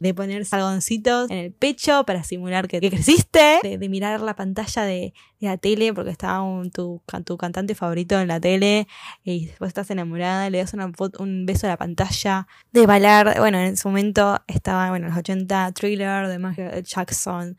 de 0.00 0.14
poner 0.14 0.44
salgoncitos 0.44 1.30
en 1.30 1.38
el 1.38 1.52
pecho 1.52 2.04
para 2.04 2.24
simular 2.24 2.68
que, 2.68 2.80
creciste, 2.80 3.60
de, 3.62 3.88
mirar 3.88 4.20
la 4.20 4.34
pantalla 4.34 4.82
de, 4.82 5.14
la 5.40 5.56
tele 5.56 5.92
porque 5.92 6.10
estaba 6.10 6.44
tu, 6.72 7.02
tu 7.24 7.36
cantante 7.36 7.74
favorito 7.74 8.18
en 8.18 8.28
la 8.28 8.40
tele 8.40 8.88
y 9.22 9.46
después 9.46 9.68
estás 9.68 9.90
enamorada, 9.90 10.48
le 10.50 10.58
das 10.58 10.74
un 11.18 11.46
beso 11.46 11.66
a 11.66 11.70
la 11.70 11.76
pantalla, 11.76 12.46
de 12.72 12.86
bailar, 12.86 13.38
bueno, 13.38 13.58
en 13.58 13.76
su 13.76 13.88
momento 13.88 14.40
estaba, 14.46 14.90
bueno, 14.90 15.08
los 15.08 15.16
80 15.16 15.72
thriller 15.72 16.28
de 16.28 16.38
Michael 16.38 16.84
Jackson 16.84 17.56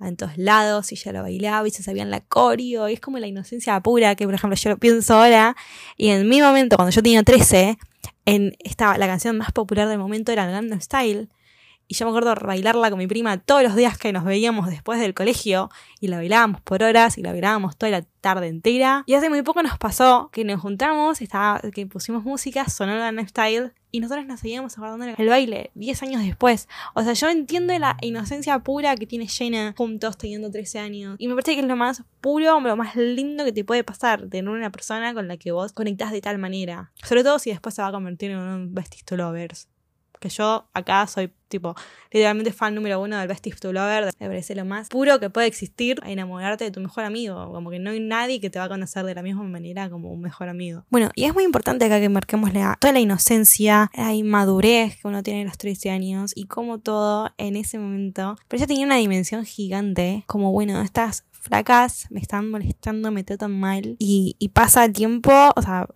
en 0.00 0.16
todos 0.16 0.38
lados 0.38 0.92
y 0.92 0.96
ya 0.96 1.12
lo 1.12 1.22
bailaba 1.22 1.66
y 1.66 1.70
se 1.70 1.82
sabían 1.82 2.10
la 2.10 2.20
coreo 2.20 2.88
y 2.88 2.94
es 2.94 3.00
como 3.00 3.18
la 3.18 3.26
inocencia 3.26 3.80
pura 3.80 4.14
que 4.14 4.24
por 4.26 4.34
ejemplo 4.34 4.56
yo 4.56 4.70
lo 4.70 4.78
pienso 4.78 5.14
ahora. 5.14 5.56
Y 5.96 6.08
en 6.08 6.28
mi 6.28 6.40
momento 6.40 6.76
cuando 6.76 6.92
yo 6.92 7.02
tenía 7.02 7.22
13 7.22 7.78
en, 8.24 8.56
estaba 8.60 8.98
la 8.98 9.06
canción 9.06 9.36
más 9.36 9.52
popular 9.52 9.88
del 9.88 9.98
momento 9.98 10.32
era 10.32 10.46
Gangnam 10.46 10.80
Style 10.80 11.28
y 11.88 11.94
yo 11.94 12.04
me 12.04 12.10
acuerdo 12.10 12.34
bailarla 12.46 12.90
con 12.90 12.98
mi 12.98 13.06
prima 13.06 13.38
todos 13.38 13.62
los 13.62 13.74
días 13.74 13.96
que 13.96 14.12
nos 14.12 14.22
veíamos 14.22 14.68
después 14.68 15.00
del 15.00 15.14
colegio 15.14 15.70
y 16.00 16.08
la 16.08 16.18
bailábamos 16.18 16.60
por 16.60 16.82
horas 16.82 17.16
y 17.16 17.22
la 17.22 17.32
bailábamos 17.32 17.78
toda 17.78 17.90
la 17.90 18.02
tarde 18.20 18.48
entera. 18.48 19.04
Y 19.06 19.14
hace 19.14 19.30
muy 19.30 19.40
poco 19.40 19.62
nos 19.62 19.78
pasó 19.78 20.28
que 20.30 20.44
nos 20.44 20.60
juntamos, 20.60 21.18
que 21.72 21.86
pusimos 21.86 22.24
música, 22.24 22.68
sonó 22.68 22.94
la 22.94 23.26
Style 23.26 23.72
y 23.90 24.00
nosotros 24.00 24.26
nos 24.26 24.40
seguíamos 24.40 24.76
acordando 24.76 25.06
el 25.16 25.28
baile 25.28 25.70
10 25.74 26.02
años 26.02 26.22
después. 26.22 26.68
O 26.94 27.02
sea, 27.02 27.14
yo 27.14 27.30
entiendo 27.30 27.76
la 27.78 27.96
inocencia 28.02 28.58
pura 28.58 28.94
que 28.94 29.06
tiene 29.06 29.26
Jenna 29.26 29.74
juntos 29.74 30.18
teniendo 30.18 30.50
13 30.50 30.78
años. 30.80 31.16
Y 31.18 31.26
me 31.26 31.34
parece 31.34 31.54
que 31.54 31.62
es 31.62 31.66
lo 31.66 31.76
más 31.76 32.02
puro, 32.20 32.60
lo 32.60 32.76
más 32.76 32.96
lindo 32.96 33.46
que 33.46 33.52
te 33.52 33.64
puede 33.64 33.82
pasar, 33.82 34.28
tener 34.28 34.50
una 34.50 34.70
persona 34.70 35.14
con 35.14 35.26
la 35.26 35.38
que 35.38 35.52
vos 35.52 35.72
conectás 35.72 36.12
de 36.12 36.20
tal 36.20 36.36
manera. 36.36 36.92
Sobre 37.02 37.24
todo 37.24 37.38
si 37.38 37.48
después 37.48 37.74
se 37.74 37.80
va 37.80 37.88
a 37.88 37.92
convertir 37.92 38.32
en 38.32 38.38
un 38.38 38.74
besties 38.74 39.04
lovers 39.12 39.68
que 40.18 40.28
yo 40.28 40.68
acá 40.74 41.06
soy 41.06 41.32
tipo 41.48 41.74
literalmente 42.10 42.52
fan 42.52 42.74
número 42.74 43.00
uno 43.00 43.18
del 43.18 43.28
Best 43.28 43.46
to 43.60 43.72
Lover, 43.72 44.10
me 44.18 44.26
parece 44.26 44.54
lo 44.54 44.64
más 44.64 44.88
puro 44.88 45.18
que 45.18 45.30
puede 45.30 45.46
existir 45.46 46.00
enamorarte 46.04 46.64
de 46.64 46.70
tu 46.70 46.80
mejor 46.80 47.04
amigo, 47.04 47.52
como 47.52 47.70
que 47.70 47.78
no 47.78 47.90
hay 47.90 48.00
nadie 48.00 48.40
que 48.40 48.50
te 48.50 48.58
va 48.58 48.66
a 48.66 48.68
conocer 48.68 49.04
de 49.04 49.14
la 49.14 49.22
misma 49.22 49.42
manera 49.44 49.90
como 49.90 50.10
un 50.10 50.20
mejor 50.20 50.48
amigo. 50.48 50.84
Bueno, 50.90 51.10
y 51.14 51.24
es 51.24 51.34
muy 51.34 51.44
importante 51.44 51.84
acá 51.84 52.00
que 52.00 52.08
marquemos 52.08 52.52
toda 52.52 52.92
la 52.92 53.00
inocencia, 53.00 53.90
la 53.94 54.14
inmadurez 54.14 54.96
que 54.96 55.08
uno 55.08 55.22
tiene 55.22 55.42
a 55.42 55.44
los 55.44 55.58
13 55.58 55.90
años 55.90 56.32
y 56.34 56.46
como 56.46 56.78
todo 56.78 57.30
en 57.38 57.56
ese 57.56 57.78
momento, 57.78 58.36
pero 58.48 58.60
ya 58.60 58.66
tenía 58.66 58.86
una 58.86 58.96
dimensión 58.96 59.44
gigante, 59.44 60.24
como 60.26 60.52
bueno, 60.52 60.80
estas 60.80 61.24
flacas 61.30 62.06
me 62.10 62.20
están 62.20 62.50
molestando, 62.50 63.10
me 63.10 63.24
tratan 63.24 63.58
mal 63.58 63.96
y, 63.98 64.36
y 64.38 64.48
pasa 64.48 64.84
el 64.84 64.92
tiempo, 64.92 65.32
o 65.54 65.62
sea, 65.62 65.86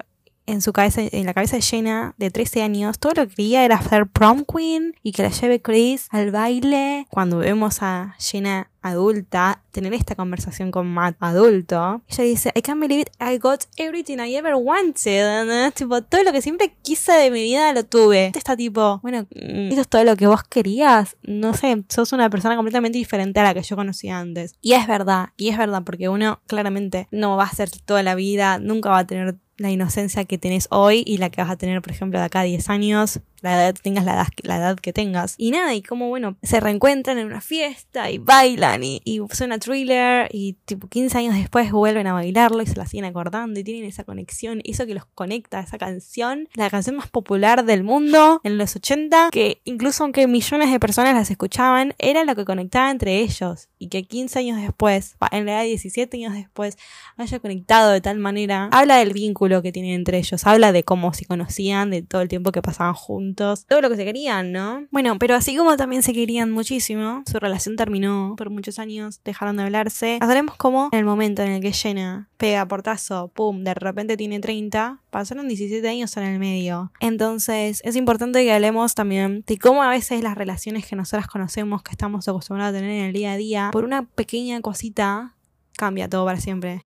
en 0.46 0.62
su 0.62 0.72
cabeza, 0.72 1.02
en 1.02 1.26
la 1.26 1.34
cabeza 1.34 1.58
llena 1.58 2.14
de 2.18 2.30
13 2.30 2.62
años, 2.62 2.98
todo 2.98 3.12
lo 3.14 3.28
que 3.28 3.34
quería 3.34 3.64
era 3.64 3.80
ser 3.80 4.06
prom 4.06 4.44
queen 4.44 4.94
y 5.02 5.12
que 5.12 5.22
la 5.22 5.30
lleve 5.30 5.60
Chris 5.60 6.08
al 6.10 6.30
baile. 6.30 7.06
Cuando 7.10 7.38
vemos 7.38 7.78
a 7.82 8.14
Jenna 8.18 8.68
adulta, 8.82 9.62
tener 9.70 9.94
esta 9.94 10.16
conversación 10.16 10.70
con 10.70 10.92
Matt 10.92 11.16
adulto, 11.20 12.02
ella 12.08 12.24
dice, 12.24 12.52
I 12.54 12.62
can't 12.62 12.80
believe 12.80 13.02
it, 13.02 13.10
I 13.20 13.38
got 13.38 13.64
everything 13.76 14.18
I 14.18 14.34
ever 14.34 14.54
wanted. 14.56 15.72
Tipo, 15.74 16.02
todo 16.02 16.22
lo 16.24 16.32
que 16.32 16.43
siempre 16.43 16.74
quise 16.82 17.12
de 17.12 17.31
mi 17.31 17.43
vida 17.43 17.72
lo 17.72 17.84
tuve. 17.84 18.32
Está 18.34 18.56
tipo, 18.56 18.98
bueno, 19.02 19.26
mm, 19.34 19.70
eso 19.72 19.81
es 19.82 19.88
todo 19.88 20.05
lo 20.05 20.17
que 20.17 20.26
vos 20.26 20.43
querías. 20.43 21.17
No 21.22 21.55
sé, 21.55 21.84
sos 21.88 22.12
una 22.12 22.28
persona 22.28 22.56
completamente 22.56 22.98
diferente 22.98 23.40
a 23.40 23.44
la 23.44 23.55
que 23.55 23.62
yo 23.62 23.76
conocía 23.76 24.19
antes. 24.19 24.56
Y 24.60 24.72
es 24.72 24.86
verdad, 24.86 25.31
y 25.36 25.48
es 25.48 25.58
verdad, 25.58 25.82
porque 25.84 26.08
uno 26.08 26.40
claramente 26.46 27.08
no 27.10 27.36
va 27.36 27.44
a 27.44 27.55
ser 27.55 27.70
toda 27.70 28.02
la 28.02 28.14
vida, 28.14 28.58
nunca 28.58 28.90
va 28.90 28.98
a 28.98 29.06
tener 29.06 29.36
la 29.62 29.70
inocencia 29.70 30.24
que 30.24 30.38
tenés 30.38 30.69
hoy 30.70 31.02
y 31.06 31.19
la 31.19 31.31
que 31.31 31.40
vas 31.40 31.50
a 31.50 31.56
tener, 31.56 31.81
por 31.81 31.92
ejemplo, 31.92 32.19
de 32.19 32.26
acá 32.26 32.40
a 32.40 32.44
10 32.44 32.69
años, 32.69 33.20
la 33.43 33.55
edad 33.55 33.75
tengas 33.81 34.05
la 34.05 34.15
edad, 34.15 34.29
la 34.43 34.56
edad 34.56 34.79
que 34.79 34.93
tengas. 34.93 35.34
Y 35.37 35.51
nada, 35.51 35.75
y 35.75 35.82
como, 35.82 36.08
bueno, 36.08 36.37
se 36.43 36.61
reencuentran 36.61 37.19
en 37.19 37.27
una 37.27 37.41
fiesta 37.41 38.11
y 38.11 38.19
bailan 38.19 38.82
y, 38.84 39.01
y 39.05 39.20
suena 39.32 39.58
thriller 39.58 40.29
y 40.32 40.55
tipo 40.65 40.89
15 40.89 41.19
años 41.19 41.34
después 41.34 41.70
vuelven 41.72 42.06
a 42.06 42.13
bailarlo 42.13 42.63
y 42.63 42.67
se 42.67 42.77
la 42.77 42.87
siguen 42.87 43.05
acordando 43.05 43.58
y 43.61 43.65
tienen 43.65 43.84
esa 43.84 44.05
conexión, 44.05 44.61
eso 44.65 44.87
que 44.87 44.94
los 44.94 45.05
conecta, 45.06 45.61
esa 45.61 45.79
canción, 45.79 46.49
la 46.55 46.70
canción 46.70 46.96
más 46.96 47.08
popular 47.08 47.65
del 47.65 47.84
mundo 47.84 48.41
en 48.44 48.58
los 48.58 48.77
80, 48.77 49.31
que 49.31 49.61
incluso 49.65 50.05
aunque 50.05 50.27
millones 50.27 50.70
de 50.70 50.81
personas 50.81 51.15
las 51.15 51.31
escuchaban, 51.31 51.94
era 51.99 52.25
lo 52.25 52.34
que 52.34 52.44
conectaba 52.44 52.91
entre 52.91 53.19
ellos 53.19 53.69
y 53.79 53.89
que 53.89 54.05
15 54.05 54.39
años 54.39 54.61
después, 54.61 55.17
en 55.31 55.44
realidad 55.44 55.65
17 55.65 56.17
años 56.17 56.34
después, 56.34 56.79
haya 57.17 57.39
conectado 57.41 57.91
de 57.91 58.01
tal 58.01 58.19
manera, 58.19 58.69
habla 58.72 58.96
del 58.96 59.13
vínculo 59.13 59.63
que 59.63 59.72
tienen 59.72 59.93
entre 59.93 60.19
ellos, 60.19 60.46
habla 60.46 60.72
de 60.72 60.84
cómo 60.84 61.13
se 61.13 61.25
conocían, 61.25 61.91
de 61.91 62.03
todo 62.03 62.22
el 62.22 62.29
tiempo 62.29 62.53
que 62.53 62.63
pasaban 62.63 62.94
juntos, 62.94 63.31
todo 63.34 63.81
lo 63.81 63.91
que 63.91 63.96
se 63.96 64.05
querían, 64.05 64.53
¿no? 64.53 64.86
Bueno, 64.91 65.19
pero 65.19 65.34
así 65.34 65.56
como 65.56 65.77
también 65.77 66.03
se 66.03 66.12
querían 66.12 66.51
muchísimo, 66.51 67.22
su 67.31 67.39
relación 67.39 67.77
terminó 67.77 68.34
por 68.36 68.51
muchos 68.51 68.79
años, 68.79 69.20
dejaron 69.24 69.56
de 69.56 69.65
hablarse. 69.65 70.19
Hablaremos 70.20 70.56
como 70.56 70.89
en 70.93 70.98
el 70.98 71.05
momento 71.05 71.43
en 71.43 71.53
el 71.53 71.60
que 71.60 71.72
Jenna 71.72 72.29
pega 72.36 72.67
portazo, 72.67 73.29
pum, 73.29 73.65
de 73.65 73.74
repente 73.74 74.17
tiene 74.17 74.41
30, 74.41 75.01
pasaron 75.10 75.48
17 75.48 75.86
años 75.89 76.17
en 76.17 76.24
el 76.24 76.39
medio. 76.39 76.93
Entonces, 77.01 77.81
es 77.84 77.96
importante 77.96 78.43
que 78.44 78.53
hablemos 78.53 78.94
también 78.94 79.44
de 79.46 79.58
cómo 79.58 79.82
a 79.82 79.91
veces 79.91 80.22
las 80.22 80.36
relaciones 80.36 80.86
que 80.86 80.96
nosotras 80.96 81.29
conocemos, 81.29 81.82
que 81.82 81.93
estamos 81.93 82.27
acostumbrados 82.29 82.74
a 82.74 82.79
tener 82.79 82.91
en 82.91 83.05
el 83.06 83.12
día 83.12 83.32
a 83.32 83.36
día, 83.36 83.70
por 83.72 83.84
una 83.84 84.06
pequeña 84.06 84.60
cosita, 84.60 85.36
cambia 85.77 86.08
todo 86.08 86.24
para 86.24 86.41
siempre. 86.41 86.82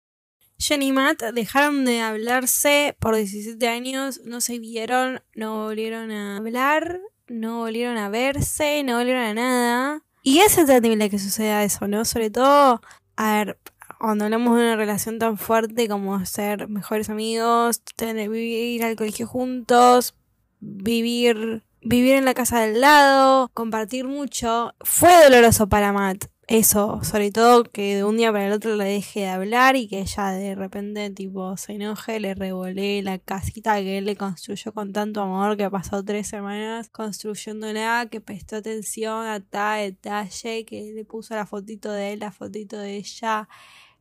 Jenny 0.57 0.87
y 0.87 0.91
Matt 0.91 1.21
dejaron 1.33 1.85
de 1.85 2.01
hablarse 2.01 2.95
por 2.99 3.15
17 3.15 3.67
años, 3.67 4.21
no 4.25 4.41
se 4.41 4.59
vieron, 4.59 5.21
no 5.35 5.65
volvieron 5.65 6.11
a 6.11 6.37
hablar 6.37 7.01
no 7.27 7.59
volvieron 7.59 7.97
a 7.97 8.09
verse, 8.09 8.83
no 8.83 8.97
volvieron 8.97 9.23
a 9.23 9.33
nada. 9.33 10.01
Y 10.21 10.39
es 10.39 10.57
entendible 10.57 11.09
que 11.09 11.19
suceda 11.19 11.63
eso, 11.63 11.87
¿no? 11.87 12.05
Sobre 12.05 12.29
todo, 12.29 12.81
a 13.15 13.33
ver, 13.33 13.59
cuando 13.99 14.25
hablamos 14.25 14.57
de 14.57 14.63
una 14.63 14.75
relación 14.75 15.19
tan 15.19 15.37
fuerte 15.37 15.87
como 15.87 16.23
ser 16.25 16.67
mejores 16.67 17.09
amigos, 17.09 17.81
tener, 17.95 18.29
vivir 18.29 18.83
al 18.83 18.95
colegio 18.95 19.27
juntos, 19.27 20.15
vivir, 20.59 21.63
vivir 21.81 22.15
en 22.15 22.25
la 22.25 22.33
casa 22.33 22.59
del 22.61 22.81
lado, 22.81 23.49
compartir 23.53 24.05
mucho, 24.05 24.73
fue 24.81 25.11
doloroso 25.23 25.67
para 25.67 25.93
Matt 25.93 26.25
eso, 26.47 27.03
sobre 27.03 27.31
todo 27.31 27.63
que 27.63 27.95
de 27.95 28.03
un 28.03 28.17
día 28.17 28.31
para 28.31 28.45
el 28.45 28.53
otro 28.53 28.75
le 28.75 28.85
deje 28.85 29.21
de 29.21 29.29
hablar 29.29 29.75
y 29.75 29.87
que 29.87 30.01
ella 30.01 30.29
de 30.29 30.53
repente 30.53 31.09
tipo 31.09 31.57
se 31.57 31.73
enoje, 31.73 32.19
le 32.19 32.35
revolé 32.35 33.01
la 33.01 33.17
casita 33.17 33.77
que 33.77 33.97
él 33.97 34.05
le 34.05 34.15
construyó 34.15 34.71
con 34.71 34.93
tanto 34.93 35.21
amor 35.21 35.57
que 35.57 35.69
pasó 35.71 36.03
tres 36.03 36.27
semanas 36.27 36.89
construyéndola, 36.89 38.07
que 38.11 38.21
prestó 38.21 38.57
atención 38.57 39.25
a 39.25 39.41
cada 39.41 39.77
detalle, 39.77 40.65
que 40.65 40.91
le 40.93 41.03
puso 41.03 41.33
la 41.33 41.47
fotito 41.47 41.91
de 41.91 42.13
él, 42.13 42.19
la 42.19 42.31
fotito 42.31 42.77
de 42.77 42.97
ella, 42.97 43.49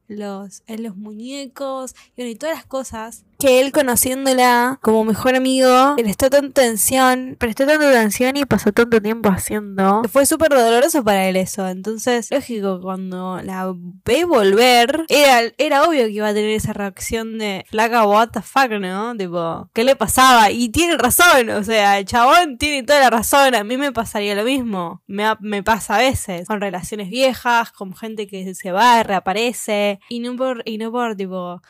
los, 0.07 0.63
en 0.67 0.83
los 0.83 0.97
muñecos 0.97 1.95
y, 2.15 2.23
bueno, 2.23 2.31
y 2.31 2.37
todas 2.37 2.57
las 2.57 2.67
cosas 2.67 3.25
él 3.47 3.73
conociéndola 3.73 4.79
como 4.83 5.05
mejor 5.05 5.35
amigo, 5.35 5.95
prestó 5.97 6.31
tanta 6.31 6.63
atención, 6.63 7.37
prestó 7.39 7.67
tanta 7.67 7.89
atención 7.89 8.37
y 8.37 8.45
pasó 8.45 8.73
tanto 8.73 9.01
tiempo 9.01 9.29
haciendo. 9.29 10.03
Fue 10.11 10.27
súper 10.27 10.51
doloroso 10.51 11.05
para 11.05 11.27
él 11.29 11.37
eso. 11.37 11.67
Entonces, 11.69 12.31
lógico, 12.31 12.81
cuando 12.81 13.41
la 13.43 13.73
ve 14.05 14.25
volver, 14.25 15.05
era, 15.09 15.53
era 15.59 15.85
obvio 15.85 16.05
que 16.05 16.13
iba 16.13 16.29
a 16.29 16.35
tener 16.35 16.51
esa 16.51 16.73
reacción 16.73 17.39
de 17.39 17.65
flaca, 17.69 18.07
what 18.07 18.31
the 18.31 18.43
fuck, 18.43 18.71
¿no? 18.81 19.17
Tipo, 19.17 19.71
¿qué 19.73 19.85
le 19.85 19.97
pasaba? 19.97 20.51
Y 20.51 20.69
tiene 20.71 20.97
razón, 20.97 21.51
o 21.51 21.65
sea, 21.65 21.99
el 21.99 22.05
chabón 22.05 22.59
tiene 22.59 22.83
toda 22.83 23.01
la 23.01 23.11
razón. 23.11 23.55
A 23.55 23.65
mí 23.65 23.77
me 23.77 23.93
pasaría 23.93 24.35
lo 24.35 24.45
mismo. 24.45 25.03
Me, 25.07 25.25
me 25.41 25.63
pasa 25.63 25.97
a 25.97 25.99
veces, 25.99 26.47
con 26.47 26.61
relaciones 26.61 27.11
viejas, 27.11 27.73
con 27.73 27.95
gente 27.95 28.27
que 28.27 28.55
se 28.55 28.73
va, 28.73 29.03
reaparece, 29.03 30.01
y 30.09 30.21
no 30.21 30.37
por, 30.37 30.63
y 30.65 30.79
no 30.79 30.91
por, 30.91 31.17
tipo, 31.17 31.61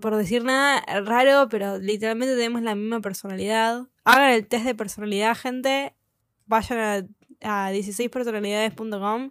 por, 0.00 0.16
decir 0.16 0.44
nada 0.44 0.82
raro, 1.04 1.48
pero 1.48 1.78
literalmente 1.78 2.34
tenemos 2.34 2.62
la 2.62 2.74
misma 2.74 3.00
personalidad. 3.00 3.86
Hagan 4.04 4.30
el 4.30 4.46
test 4.46 4.64
de 4.64 4.74
personalidad, 4.74 5.36
gente. 5.36 5.94
Vayan 6.46 7.08
a, 7.42 7.66
a 7.66 7.72
16personalidades.com. 7.72 9.30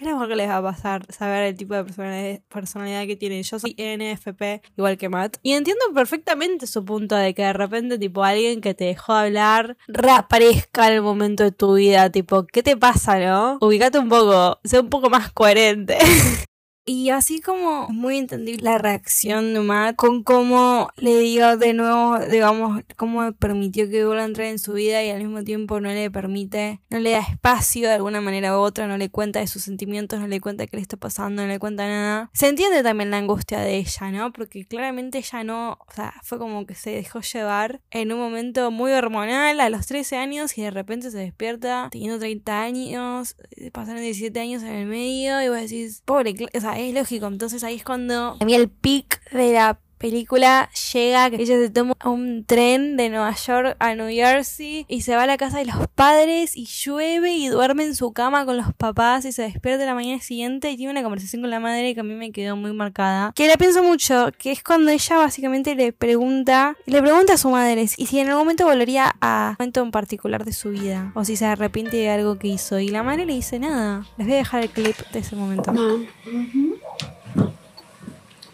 Es 0.00 0.06
lo 0.06 0.12
mejor 0.12 0.28
que 0.28 0.36
les 0.36 0.48
va 0.48 0.56
a 0.56 0.62
pasar 0.62 1.04
saber 1.12 1.42
el 1.42 1.56
tipo 1.56 1.74
de 1.74 1.84
personalidad, 1.84 2.40
personalidad 2.48 3.06
que 3.06 3.16
tienen. 3.16 3.42
Yo 3.42 3.58
soy 3.58 3.72
NFP, 3.72 4.62
igual 4.78 4.96
que 4.96 5.10
Matt. 5.10 5.36
Y 5.42 5.52
entiendo 5.52 5.84
perfectamente 5.94 6.66
su 6.66 6.86
punto 6.86 7.16
de 7.16 7.34
que 7.34 7.42
de 7.42 7.52
repente, 7.52 7.98
tipo, 7.98 8.24
alguien 8.24 8.62
que 8.62 8.72
te 8.72 8.84
dejó 8.84 9.12
hablar 9.12 9.76
reaparezca 9.88 10.88
en 10.88 10.94
el 10.94 11.02
momento 11.02 11.44
de 11.44 11.52
tu 11.52 11.74
vida. 11.74 12.08
Tipo, 12.08 12.46
¿qué 12.46 12.62
te 12.62 12.78
pasa, 12.78 13.18
no? 13.18 13.58
Ubicate 13.60 13.98
un 13.98 14.08
poco, 14.08 14.58
sé 14.64 14.80
un 14.80 14.88
poco 14.88 15.10
más 15.10 15.32
coherente. 15.32 15.98
Y 16.92 17.10
así 17.10 17.40
como 17.40 17.86
muy 17.88 18.18
entendible 18.18 18.64
la 18.64 18.76
reacción 18.76 19.54
de 19.54 19.60
Matt 19.60 19.94
con 19.94 20.24
cómo 20.24 20.88
le 20.96 21.20
dio 21.20 21.56
de 21.56 21.72
nuevo, 21.72 22.18
digamos, 22.18 22.82
cómo 22.96 23.30
permitió 23.30 23.88
que 23.88 24.04
vuelva 24.04 24.24
a 24.24 24.26
entrar 24.26 24.48
en 24.48 24.58
su 24.58 24.72
vida 24.72 25.00
y 25.04 25.10
al 25.10 25.22
mismo 25.22 25.44
tiempo 25.44 25.78
no 25.78 25.88
le 25.88 26.10
permite, 26.10 26.80
no 26.90 26.98
le 26.98 27.12
da 27.12 27.20
espacio 27.20 27.86
de 27.86 27.94
alguna 27.94 28.20
manera 28.20 28.58
u 28.58 28.62
otra, 28.62 28.88
no 28.88 28.98
le 28.98 29.08
cuenta 29.08 29.38
de 29.38 29.46
sus 29.46 29.62
sentimientos, 29.62 30.18
no 30.18 30.26
le 30.26 30.40
cuenta 30.40 30.66
qué 30.66 30.78
le 30.78 30.82
está 30.82 30.96
pasando, 30.96 31.42
no 31.42 31.46
le 31.46 31.60
cuenta 31.60 31.86
nada. 31.86 32.28
Se 32.32 32.48
entiende 32.48 32.82
también 32.82 33.12
la 33.12 33.18
angustia 33.18 33.60
de 33.60 33.76
ella, 33.76 34.10
¿no? 34.10 34.32
Porque 34.32 34.64
claramente 34.64 35.18
ella 35.18 35.44
no, 35.44 35.78
o 35.86 35.92
sea, 35.94 36.14
fue 36.24 36.38
como 36.38 36.66
que 36.66 36.74
se 36.74 36.90
dejó 36.90 37.20
llevar 37.20 37.80
en 37.92 38.10
un 38.10 38.18
momento 38.18 38.72
muy 38.72 38.90
hormonal 38.90 39.60
a 39.60 39.70
los 39.70 39.86
13 39.86 40.16
años 40.16 40.58
y 40.58 40.62
de 40.62 40.72
repente 40.72 41.12
se 41.12 41.18
despierta 41.18 41.86
teniendo 41.92 42.18
30 42.18 42.60
años, 42.60 43.36
pasaron 43.70 44.02
17 44.02 44.40
años 44.40 44.64
en 44.64 44.70
el 44.70 44.86
medio 44.86 45.40
y 45.40 45.48
vos 45.48 45.58
decís, 45.58 46.02
pobre, 46.04 46.34
o 46.52 46.60
sea, 46.60 46.79
es 46.88 46.94
lógico. 46.94 47.26
Entonces 47.26 47.64
ahí 47.64 47.76
es 47.76 47.84
cuando 47.84 48.36
a 48.40 48.44
mí 48.44 48.54
el 48.54 48.68
pic 48.68 49.22
de 49.30 49.52
la 49.52 49.78
película 50.00 50.70
llega 50.94 51.28
que 51.28 51.36
ella 51.36 51.58
se 51.58 51.68
toma 51.68 51.94
un 52.06 52.44
tren 52.46 52.96
de 52.96 53.10
Nueva 53.10 53.34
York 53.34 53.76
a 53.78 53.94
New 53.94 54.08
Jersey 54.08 54.86
y 54.88 55.02
se 55.02 55.14
va 55.14 55.24
a 55.24 55.26
la 55.26 55.36
casa 55.36 55.58
de 55.58 55.66
los 55.66 55.76
padres 55.94 56.56
y 56.56 56.64
llueve 56.64 57.34
y 57.34 57.48
duerme 57.48 57.84
en 57.84 57.94
su 57.94 58.12
cama 58.14 58.46
con 58.46 58.56
los 58.56 58.72
papás 58.72 59.26
y 59.26 59.32
se 59.32 59.42
despierta 59.42 59.84
la 59.84 59.94
mañana 59.94 60.22
siguiente 60.22 60.70
y 60.70 60.78
tiene 60.78 60.90
una 60.90 61.02
conversación 61.02 61.42
con 61.42 61.50
la 61.50 61.60
madre 61.60 61.92
que 61.94 62.00
a 62.00 62.02
mí 62.02 62.14
me 62.14 62.32
quedó 62.32 62.56
muy 62.56 62.72
marcada. 62.72 63.32
Que 63.34 63.46
la 63.46 63.58
pienso 63.58 63.82
mucho, 63.82 64.30
que 64.38 64.52
es 64.52 64.62
cuando 64.62 64.90
ella 64.90 65.18
básicamente 65.18 65.74
le 65.74 65.92
pregunta, 65.92 66.76
le 66.86 67.02
pregunta 67.02 67.34
a 67.34 67.36
su 67.36 67.50
madre 67.50 67.82
y 67.82 68.06
si 68.06 68.18
en 68.18 68.28
algún 68.28 68.44
momento 68.44 68.64
volvería 68.64 69.14
a 69.20 69.50
un 69.50 69.56
momento 69.58 69.82
en 69.82 69.90
particular 69.90 70.46
de 70.46 70.54
su 70.54 70.70
vida 70.70 71.12
o 71.14 71.26
si 71.26 71.36
se 71.36 71.44
arrepiente 71.44 71.98
de 71.98 72.08
algo 72.08 72.38
que 72.38 72.48
hizo 72.48 72.78
y 72.78 72.88
la 72.88 73.02
madre 73.02 73.26
le 73.26 73.34
dice 73.34 73.58
nada. 73.58 74.06
Les 74.16 74.26
voy 74.26 74.36
a 74.36 74.38
dejar 74.38 74.62
el 74.62 74.70
clip 74.70 74.96
de 75.12 75.18
ese 75.18 75.36
momento. 75.36 75.74
Mom. 75.74 76.06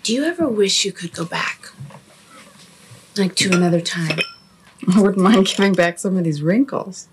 Do 0.07 0.13
you 0.15 0.23
ever 0.23 0.49
wish 0.49 0.85
you 0.85 0.93
could 0.93 1.13
go 1.13 1.25
back? 1.25 1.69
Like 3.17 3.35
to 3.35 3.51
another 3.53 3.81
time? 3.81 4.21
I 4.95 5.01
wouldn't 5.01 5.19
mind 5.19 5.47
giving 5.49 5.73
back 5.73 5.99
some 5.99 6.17
of 6.17 6.23
these 6.23 6.41
wrinkles. 6.43 7.09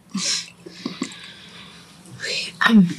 Um, 2.67 2.89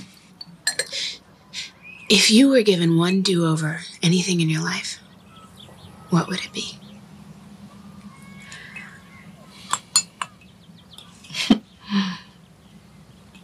if 2.10 2.28
you 2.28 2.48
were 2.48 2.62
given 2.62 2.98
one 2.98 3.22
do 3.22 3.46
over, 3.46 3.82
anything 4.02 4.40
in 4.40 4.50
your 4.50 4.62
life, 4.62 4.98
what 6.10 6.26
would 6.26 6.40
it 6.40 6.52
be? 6.52 6.76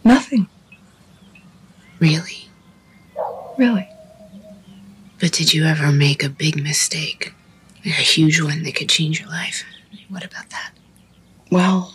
Nothing, 0.03 0.47
Really? 1.99 2.49
really. 3.57 3.87
But 5.21 5.33
did 5.33 5.53
you 5.53 5.65
ever 5.65 5.91
make 5.91 6.23
a 6.23 6.29
big 6.29 6.61
mistake? 6.61 7.31
A 7.85 7.89
huge 7.89 8.41
one 8.41 8.63
that 8.63 8.73
could 8.73 8.89
change 8.89 9.19
your 9.19 9.29
life? 9.29 9.63
What 10.09 10.25
about 10.25 10.49
that? 10.49 10.71
Well, 11.51 11.93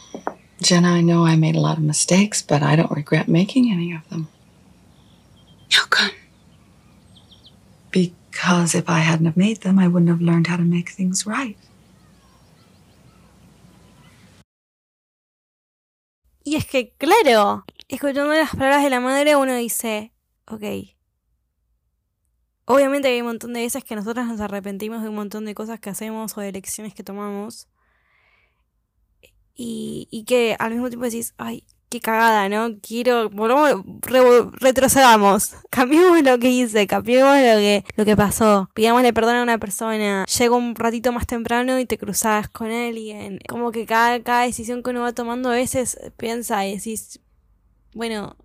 Jenna, 0.62 0.90
I 0.90 1.00
know 1.00 1.26
I 1.26 1.35
made 1.35 1.56
a 1.56 1.61
lot 1.61 1.76
of 1.76 1.83
mistakes, 1.83 2.40
but 2.40 2.62
I 2.62 2.76
don't 2.76 2.92
regret 2.92 3.26
making 3.26 3.73
any 3.73 3.92
of 3.92 4.09
them. 4.11 4.28
How 5.73 5.87
come? 5.87 6.12
Because 7.90 8.76
if 8.76 8.88
I 8.88 9.00
hadn't 9.00 9.26
have 9.26 9.37
made 9.37 9.62
them, 9.62 9.80
I 9.80 9.88
wouldn't 9.88 10.11
have 10.11 10.21
learned 10.21 10.47
how 10.47 10.56
to 10.56 10.62
make 10.62 10.90
things 10.90 11.26
right. 11.26 11.56
Y 16.45 16.54
es 16.54 16.64
que, 16.64 16.92
claro, 16.97 17.64
escuchando 17.88 18.33
las 18.35 18.50
palabras 18.50 18.85
de 18.85 18.90
la 18.90 19.00
madre, 19.00 19.35
uno 19.35 19.56
dice, 19.56 20.12
ok. 20.47 20.95
Obviamente 22.66 23.08
hay 23.08 23.20
un 23.20 23.28
montón 23.28 23.52
de 23.52 23.61
veces 23.61 23.85
que 23.85 23.94
nosotros 23.96 24.26
nos 24.26 24.40
arrepentimos 24.40 25.02
de 25.02 25.08
un 25.08 25.14
montón 25.14 25.44
de 25.44 25.54
cosas 25.54 25.80
que 25.80 25.90
hacemos 25.90 26.37
o 26.37 26.40
de 26.40 26.49
elecciones 26.49 26.94
que 26.94 27.02
tomamos. 27.04 27.68
Y, 29.54 30.08
y 30.11 30.25
que 30.25 30.54
al 30.58 30.73
mismo 30.73 30.88
tiempo 30.88 31.04
decís, 31.06 31.32
ay, 31.38 31.64
qué 31.88 32.00
cagada, 32.00 32.49
¿no? 32.49 32.78
Quiero, 32.82 33.30
volvamos, 33.30 33.85
re- 34.02 34.50
retrocedamos, 34.52 35.52
cambiemos 35.70 36.20
lo 36.23 36.38
que 36.38 36.50
hice, 36.50 36.87
cambiemos 36.87 37.37
lo 37.37 37.56
que, 37.56 37.85
lo 37.96 38.04
que 38.04 38.16
pasó, 38.16 38.68
pidámosle 38.75 39.12
perdón 39.14 39.37
a 39.37 39.42
una 39.42 39.58
persona, 39.58 40.26
llega 40.26 40.54
un 40.56 40.75
ratito 40.75 41.12
más 41.12 41.26
temprano 41.26 41.78
y 41.78 41.87
te 41.87 41.96
cruzas 41.96 42.49
con 42.50 42.70
alguien, 42.70 43.38
como 43.49 43.70
que 43.73 43.87
cada, 43.87 44.20
cada 44.23 44.42
decisión 44.42 44.82
que 44.82 44.90
uno 44.90 45.00
va 45.02 45.12
tomando 45.12 45.49
a 45.50 45.54
veces 45.54 45.99
piensa 46.18 46.66
y 46.66 46.76
decís, 46.76 47.20
bueno, 47.94 48.37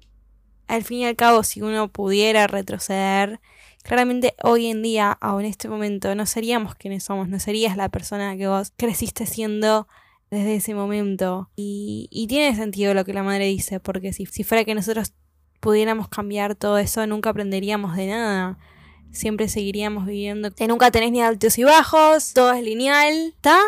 al 0.67 0.83
fin 0.83 0.99
y 0.99 1.05
al 1.07 1.17
cabo, 1.17 1.43
si 1.43 1.61
uno 1.61 1.91
pudiera 1.91 2.47
retroceder, 2.47 3.41
claramente 3.83 4.35
hoy 4.43 4.67
en 4.67 4.81
día, 4.81 5.17
o 5.21 5.39
en 5.39 5.45
este 5.45 5.69
momento, 5.69 6.13
no 6.15 6.25
seríamos 6.25 6.75
quienes 6.75 7.03
somos, 7.03 7.29
no 7.29 7.39
serías 7.39 7.77
la 7.77 7.89
persona 7.89 8.37
que 8.37 8.47
vos 8.47 8.73
creciste 8.77 9.25
siendo 9.25 9.87
desde 10.29 10.55
ese 10.55 10.73
momento. 10.73 11.49
Y, 11.55 12.25
tiene 12.29 12.55
sentido 12.55 12.93
lo 12.93 13.05
que 13.05 13.13
la 13.13 13.23
madre 13.23 13.45
dice, 13.45 13.79
porque 13.79 14.13
si, 14.13 14.25
si 14.25 14.43
fuera 14.43 14.63
que 14.63 14.75
nosotros 14.75 15.13
pudiéramos 15.59 16.07
cambiar 16.07 16.55
todo 16.55 16.77
eso, 16.77 17.05
nunca 17.07 17.29
aprenderíamos 17.29 17.95
de 17.95 18.07
nada. 18.07 18.57
Siempre 19.11 19.49
seguiríamos 19.49 20.05
viviendo. 20.05 20.51
Que 20.51 20.67
nunca 20.67 20.89
tenés 20.91 21.11
ni 21.11 21.21
altos 21.21 21.57
y 21.57 21.63
bajos, 21.63 22.33
todo 22.33 22.53
es 22.53 22.63
lineal, 22.63 23.33
¿está? 23.35 23.59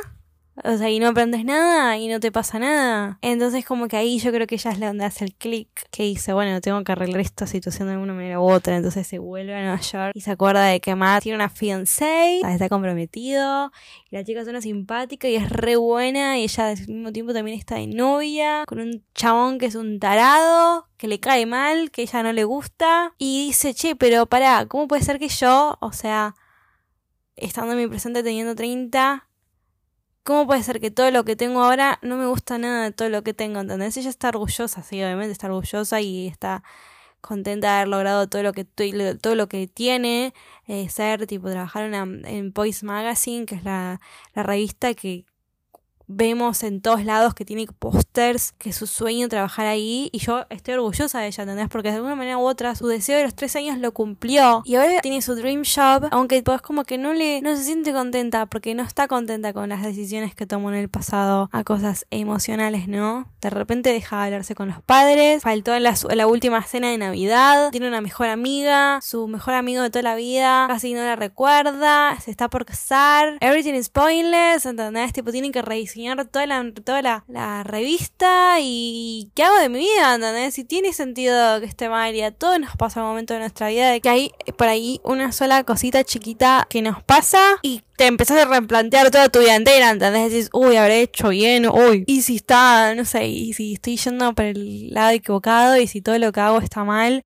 O 0.64 0.78
sea, 0.78 0.88
y 0.90 1.00
no 1.00 1.08
aprendes 1.08 1.46
nada 1.46 1.98
y 1.98 2.08
no 2.08 2.20
te 2.20 2.32
pasa 2.32 2.60
nada. 2.60 3.18
Entonces, 3.22 3.66
como 3.66 3.88
que 3.88 3.98
ahí 3.98 4.20
yo 4.20 4.32
creo 4.32 4.46
que 4.46 4.56
ella 4.56 4.70
es 4.70 4.78
la 4.78 4.88
donde 4.88 5.06
hace 5.06 5.26
el 5.26 5.34
clic 5.34 5.68
que 5.90 6.04
dice, 6.04 6.32
bueno, 6.34 6.62
tengo 6.62 6.84
que 6.84 6.92
arreglar 6.92 7.22
esta 7.22 7.48
situación 7.48 7.88
de 7.88 7.96
alguna 7.96 8.14
manera 8.14 8.40
u 8.40 8.44
otra. 8.44 8.76
Entonces 8.76 9.08
se 9.08 9.18
vuelve 9.18 9.56
a 9.56 9.62
Nueva 9.62 9.80
York 9.80 10.12
y 10.14 10.22
se 10.22 10.30
acuerda 10.30 10.64
de 10.66 10.80
que 10.80 10.94
Matt 10.94 11.24
tiene 11.24 11.38
una 11.38 11.50
fiancée, 11.50 12.42
está 12.42 12.70
comprometido, 12.70 13.72
y 14.12 14.16
la 14.16 14.24
chica 14.24 14.42
es 14.42 14.48
una 14.48 14.62
simpática 14.62 15.28
y 15.28 15.36
es 15.36 15.50
re 15.50 15.76
buena, 15.76 16.38
y 16.38 16.44
ella 16.44 16.70
al 16.70 16.78
mismo 16.88 17.12
tiempo 17.12 17.34
también 17.34 17.58
está 17.58 17.76
de 17.76 17.88
novia, 17.88 18.64
con 18.68 18.80
un 18.80 19.04
chabón 19.16 19.58
que 19.58 19.66
es 19.66 19.76
un 19.76 20.00
tarado, 20.00 20.88
que 20.98 21.08
le 21.08 21.20
cae 21.20 21.48
mal, 21.48 21.90
que 21.90 22.04
ella 22.04 22.22
no 22.22 22.32
le 22.32 22.44
gusta, 22.44 23.16
y 23.18 23.48
dice, 23.48 23.74
che, 23.74 23.96
pero 23.96 24.28
pará, 24.28 24.68
¿cómo 24.68 24.88
puede 24.88 25.02
ser 25.02 25.18
que 25.18 25.30
yo, 25.30 25.78
o 25.82 25.92
sea, 25.94 26.36
estando 27.36 27.74
en 27.74 27.80
mi 27.80 27.88
presente 27.88 28.22
teniendo 28.22 28.54
30, 28.54 29.28
¿Cómo 30.24 30.48
puede 30.48 30.64
ser 30.64 30.80
que 30.80 30.90
todo 30.90 31.12
lo 31.12 31.26
que 31.26 31.36
tengo 31.36 31.62
ahora 31.62 32.00
no 32.02 32.16
me 32.16 32.26
gusta 32.28 32.58
nada 32.58 32.84
de 32.86 32.92
todo 32.92 33.10
lo 33.10 33.24
que 33.24 33.34
tengo? 33.34 33.60
¿Entendés? 33.60 33.98
Ella 33.98 34.10
está 34.10 34.30
orgullosa, 34.30 34.82
sí, 34.82 35.04
obviamente 35.04 35.34
está 35.34 35.48
orgullosa 35.48 36.00
y 36.00 36.28
está 36.28 36.64
contenta 37.22 37.68
de 37.68 37.74
haber 37.76 37.88
logrado 37.90 38.28
todo 38.30 38.44
lo 38.44 38.54
que 38.54 38.66
todo 38.66 39.36
lo 39.36 39.48
que 39.50 39.68
tiene, 39.68 40.34
eh, 40.68 40.90
ser 40.90 41.28
tipo 41.28 41.50
trabajar 41.50 41.94
en, 41.94 42.26
en 42.26 42.54
Poise 42.54 42.86
Magazine, 42.86 43.46
que 43.46 43.56
es 43.56 43.64
la, 43.64 44.00
la 44.34 44.44
revista 44.44 44.94
que 44.94 45.26
vemos 46.16 46.64
en 46.64 46.82
todos 46.82 47.04
lados 47.06 47.34
que 47.34 47.46
tiene 47.46 47.66
pósters, 47.80 48.54
que 48.54 48.70
es 48.70 48.76
su 48.76 48.88
sueño 48.88 49.28
trabajar 49.30 49.66
ahí 49.66 50.10
y 50.12 50.20
yo 50.20 50.46
estoy 50.50 50.76
orgullosa 50.76 51.20
de 51.20 51.28
ella, 51.28 51.44
¿entendés? 51.44 51.68
Porque 51.70 51.90
de 51.90 51.96
alguna 51.96 52.16
manera 52.16 52.38
u 52.38 52.42
otra 52.42 52.76
su 52.76 52.88
deseo 52.88 53.18
de 53.18 53.24
los 53.24 53.36
tres 53.36 53.56
años 53.56 53.78
lo 53.78 53.94
cumplió 53.94 54.62
y 54.66 54.76
ahora 54.76 55.02
tiene 55.02 55.22
su 55.22 55.36
dream 55.36 55.64
job, 55.64 56.08
aunque 56.12 56.42
pues 56.44 56.62
como 56.62 56.84
que 56.84 56.98
no 56.98 57.14
le, 57.14 57.42
no 57.42 57.56
se 57.56 57.64
siente 57.64 57.94
contenta 57.94 58.46
porque 58.46 58.76
no 58.76 58.84
está 58.84 59.08
contenta 59.08 59.54
con 59.54 59.70
las 59.70 59.84
decisiones 59.84 60.36
que 60.36 60.46
tomó 60.46 60.70
en 60.70 60.78
el 60.78 60.90
pasado 60.90 61.50
a 61.52 61.64
cosas 61.64 62.06
emocionales, 62.12 62.88
¿no? 62.88 63.28
De 63.42 63.50
repente 63.50 63.92
deja 63.92 64.20
de 64.20 64.26
hablarse 64.26 64.56
con 64.56 64.68
los 64.68 64.82
padres, 64.82 65.44
faltó 65.44 65.76
en 65.76 65.84
la, 65.84 65.96
la 66.14 66.28
última 66.28 66.62
cena 66.64 66.90
de 66.90 66.98
Navidad, 66.98 67.72
tiene 67.72 67.88
una 67.88 68.02
mejor 68.02 68.28
amiga, 68.28 69.00
su 69.02 69.28
mejor 69.28 69.54
amigo 69.54 69.82
de 69.82 69.90
toda 69.90 70.04
la 70.04 70.16
vida, 70.16 70.66
casi 70.68 70.94
no 70.94 71.02
la 71.02 71.16
recuerda, 71.16 72.20
se 72.20 72.32
está 72.32 72.50
por 72.50 72.66
casar, 72.66 73.38
everything 73.42 73.74
is 73.74 73.90
pointless, 73.90 74.66
¿entendés? 74.66 75.14
Tipo, 75.14 75.32
tienen 75.32 75.52
que 75.52 75.62
toda 76.30 76.46
la, 76.46 76.72
toda 76.84 77.02
la, 77.02 77.64
revista 77.64 78.58
y 78.60 79.32
qué 79.36 79.44
hago 79.44 79.58
de 79.58 79.70
mi 79.70 79.80
vida, 79.80 80.16
¿entendés? 80.16 80.54
Si 80.54 80.64
tiene 80.64 80.94
sentido 80.94 81.60
que 81.60 81.66
esté 81.66 81.90
mal 81.90 82.16
y 82.16 82.22
a 82.22 82.32
todos 82.32 82.60
nos 82.60 82.76
pasa 82.76 83.02
un 83.02 83.08
momento 83.08 83.34
de 83.34 83.40
nuestra 83.40 83.70
vida 83.70 83.92
de 83.92 84.02
que 84.02 84.10
hay 84.10 84.32
por 84.58 84.68
ahí 84.68 85.00
una 85.04 85.32
sola 85.32 85.64
cosita 85.64 86.04
chiquita 86.04 86.68
que 86.70 86.82
nos 86.82 87.02
pasa 87.04 87.40
y 87.62 87.82
te 87.98 88.08
empezás 88.08 88.46
a 88.46 88.46
replantear 88.46 89.12
toda 89.12 89.30
tu 89.30 89.40
vida 89.40 89.56
entera, 89.56 89.92
¿entendés? 89.92 90.32
Decís, 90.32 90.50
uy, 90.54 90.76
habré 90.76 91.02
hecho 91.02 91.30
bien, 91.30 91.68
uy, 91.68 92.04
y 92.08 92.22
si 92.22 92.36
está, 92.36 92.96
no 92.96 93.06
sé, 93.06 93.28
y 93.28 93.54
si 93.54 93.74
estoy 93.74 93.98
yendo 93.98 94.34
por 94.34 94.46
el 94.46 94.90
lado 94.94 95.12
equivocado 95.12 95.78
y 95.78 95.88
si 95.88 96.02
todo 96.02 96.18
lo 96.20 96.32
que 96.32 96.40
hago 96.40 96.60
está 96.60 96.84
mal 96.84 97.24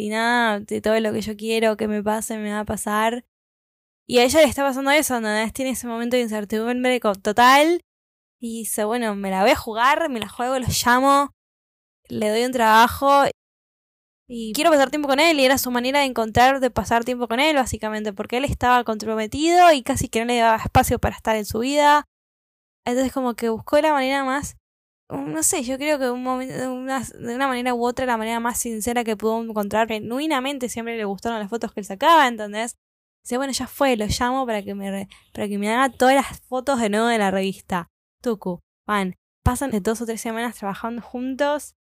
y 0.00 0.08
nada 0.08 0.60
de 0.60 0.80
todo 0.80 0.98
lo 1.00 1.12
que 1.12 1.20
yo 1.20 1.36
quiero 1.36 1.76
que 1.76 1.88
me 1.88 2.02
pase 2.02 2.38
me 2.38 2.52
va 2.52 2.60
a 2.60 2.64
pasar. 2.64 3.24
Y 4.06 4.18
a 4.18 4.24
ella 4.24 4.40
le 4.40 4.46
está 4.46 4.64
pasando 4.64 4.90
eso, 4.90 5.16
¿entendés? 5.16 5.52
Tiene 5.52 5.70
ese 5.72 5.86
momento 5.86 6.16
de 6.16 6.22
incertidumbre 6.22 6.98
total 7.22 7.80
y 8.40 8.60
dice, 8.60 8.84
bueno, 8.84 9.14
me 9.14 9.30
la 9.30 9.42
voy 9.42 9.50
a 9.50 9.56
jugar, 9.56 10.08
me 10.08 10.18
la 10.18 10.28
juego, 10.28 10.58
lo 10.58 10.66
llamo, 10.66 11.34
le 12.08 12.30
doy 12.30 12.44
un 12.44 12.52
trabajo 12.52 13.24
y 14.32 14.52
quiero 14.52 14.70
pasar 14.70 14.90
tiempo 14.90 15.08
con 15.08 15.18
él 15.18 15.40
y 15.40 15.44
era 15.44 15.58
su 15.58 15.70
manera 15.70 16.00
de 16.00 16.06
encontrar 16.06 16.60
de 16.60 16.70
pasar 16.70 17.04
tiempo 17.04 17.26
con 17.28 17.40
él 17.40 17.56
básicamente 17.56 18.12
porque 18.12 18.36
él 18.36 18.44
estaba 18.44 18.84
comprometido 18.84 19.72
y 19.72 19.82
casi 19.82 20.08
que 20.08 20.20
no 20.20 20.26
le 20.26 20.38
daba 20.38 20.56
espacio 20.62 21.00
para 21.00 21.16
estar 21.16 21.34
en 21.36 21.44
su 21.44 21.58
vida 21.58 22.04
entonces 22.84 23.12
como 23.12 23.34
que 23.34 23.48
buscó 23.48 23.80
la 23.80 23.92
manera 23.92 24.24
más 24.24 24.56
no 25.08 25.42
sé 25.42 25.64
yo 25.64 25.76
creo 25.78 25.98
que 25.98 26.10
un 26.10 26.22
momento, 26.22 26.54
de 26.54 26.68
una 27.34 27.48
manera 27.48 27.74
u 27.74 27.84
otra 27.84 28.06
la 28.06 28.16
manera 28.16 28.38
más 28.38 28.58
sincera 28.60 29.02
que 29.02 29.16
pudo 29.16 29.42
encontrar 29.42 29.88
genuinamente 29.88 30.68
siempre 30.68 30.96
le 30.96 31.04
gustaron 31.04 31.40
las 31.40 31.50
fotos 31.50 31.72
que 31.72 31.80
él 31.80 31.86
sacaba 31.86 32.28
¿entendés? 32.28 32.76
dice 33.24 33.36
bueno 33.36 33.52
ya 33.52 33.66
fue 33.66 33.96
lo 33.96 34.06
llamo 34.06 34.46
para 34.46 34.62
que 34.62 34.76
me 34.76 35.08
para 35.32 35.48
que 35.48 35.58
me 35.58 35.74
haga 35.74 35.88
todas 35.90 36.14
las 36.14 36.40
fotos 36.42 36.80
de 36.80 36.88
nuevo 36.88 37.08
de 37.08 37.18
la 37.18 37.32
revista 37.32 37.89
Tuku, 38.20 38.60
van, 38.86 39.16
pasan 39.42 39.70
dos 39.82 40.00
o 40.00 40.06
tres 40.06 40.20
semanas 40.20 40.56
trabajando 40.56 41.02
juntos. 41.02 41.74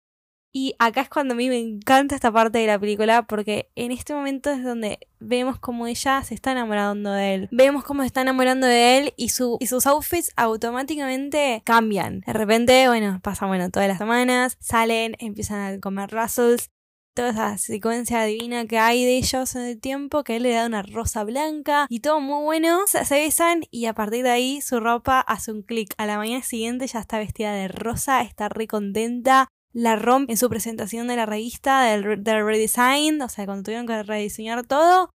Y 0.51 0.73
acá 0.79 1.01
es 1.01 1.09
cuando 1.09 1.35
a 1.35 1.37
mí 1.37 1.47
me 1.47 1.59
encanta 1.59 2.15
esta 2.15 2.31
parte 2.31 2.57
de 2.57 2.65
la 2.65 2.79
película 2.79 3.21
porque 3.27 3.69
en 3.75 3.91
este 3.91 4.15
momento 4.15 4.49
es 4.49 4.63
donde 4.63 4.97
vemos 5.19 5.59
como 5.59 5.85
ella 5.85 6.23
se 6.23 6.33
está 6.33 6.51
enamorando 6.53 7.11
de 7.11 7.35
él. 7.35 7.49
Vemos 7.51 7.83
cómo 7.83 8.01
se 8.01 8.07
está 8.07 8.21
enamorando 8.21 8.65
de 8.65 8.97
él 8.97 9.13
y, 9.15 9.29
su, 9.29 9.57
y 9.59 9.67
sus 9.67 9.85
outfits 9.85 10.31
automáticamente 10.35 11.61
cambian. 11.65 12.21
De 12.21 12.33
repente, 12.33 12.87
bueno, 12.87 13.19
pasan 13.21 13.49
bueno, 13.49 13.69
todas 13.69 13.87
las 13.87 13.99
semanas, 13.99 14.57
salen, 14.59 15.15
empiezan 15.19 15.75
a 15.75 15.79
comer 15.79 16.09
Russells, 16.09 16.71
toda 17.13 17.29
esa 17.29 17.57
secuencia 17.57 18.23
divina 18.23 18.65
que 18.65 18.77
hay 18.77 19.03
de 19.03 19.17
ellos 19.17 19.55
en 19.55 19.63
el 19.63 19.79
tiempo, 19.79 20.23
que 20.23 20.37
él 20.37 20.43
le 20.43 20.53
da 20.53 20.65
una 20.65 20.81
rosa 20.81 21.23
blanca 21.23 21.85
y 21.89 21.99
todo 21.99 22.19
muy 22.19 22.43
bueno. 22.43 22.79
Se, 22.87 23.03
besan 23.15 23.63
y 23.71 23.85
a 23.85 23.93
partir 23.93 24.23
de 24.23 24.29
ahí 24.29 24.61
su 24.61 24.79
ropa 24.79 25.19
hace 25.19 25.51
un 25.51 25.63
clic. 25.63 25.93
A 25.97 26.05
la 26.05 26.17
mañana 26.17 26.43
siguiente 26.43 26.87
ya 26.87 26.99
está 26.99 27.17
vestida 27.19 27.53
de 27.53 27.67
rosa, 27.67 28.21
está 28.21 28.49
re 28.49 28.67
contenta. 28.67 29.47
La 29.71 29.95
rompe 29.95 30.33
en 30.33 30.37
su 30.37 30.49
presentación 30.49 31.07
de 31.07 31.15
la 31.15 31.25
revista 31.25 31.83
del, 31.83 32.03
redesign, 32.23 33.21
o 33.21 33.29
sea, 33.29 33.45
cuando 33.45 33.63
tuvieron 33.63 33.85
que 33.85 34.01
rediseñar 34.01 34.65
todo. 34.65 35.11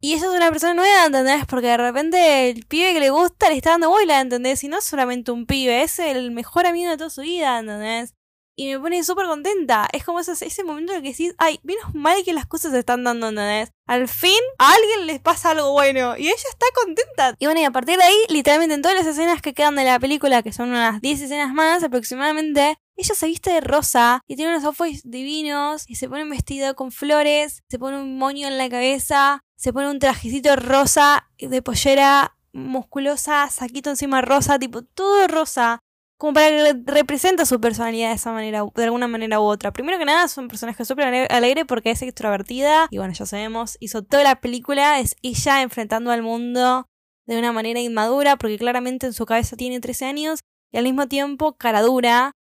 Y 0.00 0.14
ella 0.14 0.26
es 0.26 0.32
una 0.36 0.50
persona 0.50 0.74
nueva, 0.74 1.06
¿entendés? 1.06 1.46
Porque 1.46 1.68
de 1.68 1.76
repente 1.76 2.50
el 2.50 2.66
pibe 2.66 2.92
que 2.92 3.00
le 3.00 3.10
gusta 3.10 3.48
le 3.48 3.56
está 3.56 3.70
dando 3.70 3.88
bola, 3.88 4.20
¿entendés? 4.20 4.62
Y 4.64 4.68
no 4.68 4.78
es 4.78 4.84
solamente 4.84 5.30
un 5.30 5.46
pibe, 5.46 5.82
es 5.82 5.98
el 5.98 6.30
mejor 6.30 6.66
amigo 6.66 6.90
de 6.90 6.98
toda 6.98 7.10
su 7.10 7.22
vida, 7.22 7.58
¿entendés? 7.58 8.14
Y 8.56 8.68
me 8.68 8.78
pone 8.78 9.02
súper 9.04 9.26
contenta. 9.26 9.88
Es 9.92 10.04
como 10.04 10.20
ese, 10.20 10.32
ese 10.32 10.64
momento 10.64 10.92
en 10.92 10.98
el 10.98 11.02
que 11.02 11.10
decís, 11.10 11.34
ay, 11.38 11.60
menos 11.62 11.94
mal 11.94 12.22
que 12.24 12.32
las 12.32 12.46
cosas 12.46 12.72
se 12.72 12.78
están 12.78 13.04
dando, 13.04 13.28
¿entendés? 13.28 13.70
Al 13.86 14.08
fin 14.08 14.38
a 14.58 14.72
alguien 14.72 15.06
les 15.06 15.20
pasa 15.20 15.50
algo 15.50 15.72
bueno 15.72 16.16
y 16.16 16.28
ella 16.28 16.34
está 16.34 16.66
contenta. 16.74 17.34
Y 17.38 17.46
bueno, 17.46 17.60
y 17.60 17.64
a 17.64 17.70
partir 17.70 17.98
de 17.98 18.04
ahí, 18.04 18.16
literalmente 18.28 18.74
en 18.74 18.82
todas 18.82 18.96
las 18.96 19.06
escenas 19.06 19.42
que 19.42 19.54
quedan 19.54 19.76
de 19.76 19.84
la 19.84 19.98
película, 19.98 20.42
que 20.42 20.52
son 20.52 20.70
unas 20.70 21.00
10 21.00 21.22
escenas 21.22 21.52
más 21.52 21.82
aproximadamente, 21.82 22.76
ella 22.96 23.14
se 23.14 23.26
viste 23.26 23.50
de 23.50 23.60
rosa 23.60 24.22
y 24.26 24.36
tiene 24.36 24.52
unos 24.52 24.64
outfits 24.64 25.02
divinos 25.04 25.84
y 25.88 25.96
se 25.96 26.08
pone 26.08 26.22
un 26.22 26.30
vestido 26.30 26.74
con 26.76 26.92
flores, 26.92 27.62
se 27.68 27.78
pone 27.78 28.00
un 28.00 28.18
moño 28.18 28.46
en 28.46 28.56
la 28.56 28.68
cabeza, 28.68 29.42
se 29.56 29.72
pone 29.72 29.90
un 29.90 29.98
trajecito 29.98 30.54
rosa 30.56 31.28
de 31.38 31.60
pollera 31.60 32.36
musculosa, 32.52 33.50
saquito 33.50 33.90
encima 33.90 34.22
rosa, 34.22 34.58
tipo 34.58 34.82
todo 34.82 35.26
rosa 35.26 35.80
como 36.24 36.32
para 36.32 36.48
que 36.48 36.80
representa 36.86 37.44
su 37.44 37.60
personalidad 37.60 38.08
de 38.08 38.14
esa 38.14 38.32
manera, 38.32 38.64
de 38.74 38.84
alguna 38.84 39.06
manera 39.08 39.40
u 39.40 39.42
otra. 39.42 39.74
Primero 39.74 39.98
que 39.98 40.06
nada, 40.06 40.24
es 40.24 40.38
un 40.38 40.48
personaje 40.48 40.82
súper 40.86 41.30
alegre 41.30 41.66
porque 41.66 41.90
es 41.90 42.00
extrovertida, 42.00 42.86
y 42.90 42.96
bueno, 42.96 43.12
ya 43.12 43.26
sabemos, 43.26 43.76
hizo 43.78 44.02
toda 44.02 44.22
la 44.22 44.40
película, 44.40 45.00
es 45.00 45.16
ella 45.20 45.60
enfrentando 45.60 46.10
al 46.12 46.22
mundo 46.22 46.86
de 47.26 47.38
una 47.38 47.52
manera 47.52 47.78
inmadura, 47.78 48.36
porque 48.36 48.56
claramente 48.56 49.04
en 49.04 49.12
su 49.12 49.26
cabeza 49.26 49.54
tiene 49.56 49.80
13 49.80 50.06
años, 50.06 50.40
y 50.72 50.78
al 50.78 50.84
mismo 50.84 51.08
tiempo 51.08 51.58
cara 51.58 51.82
dura. 51.82 52.32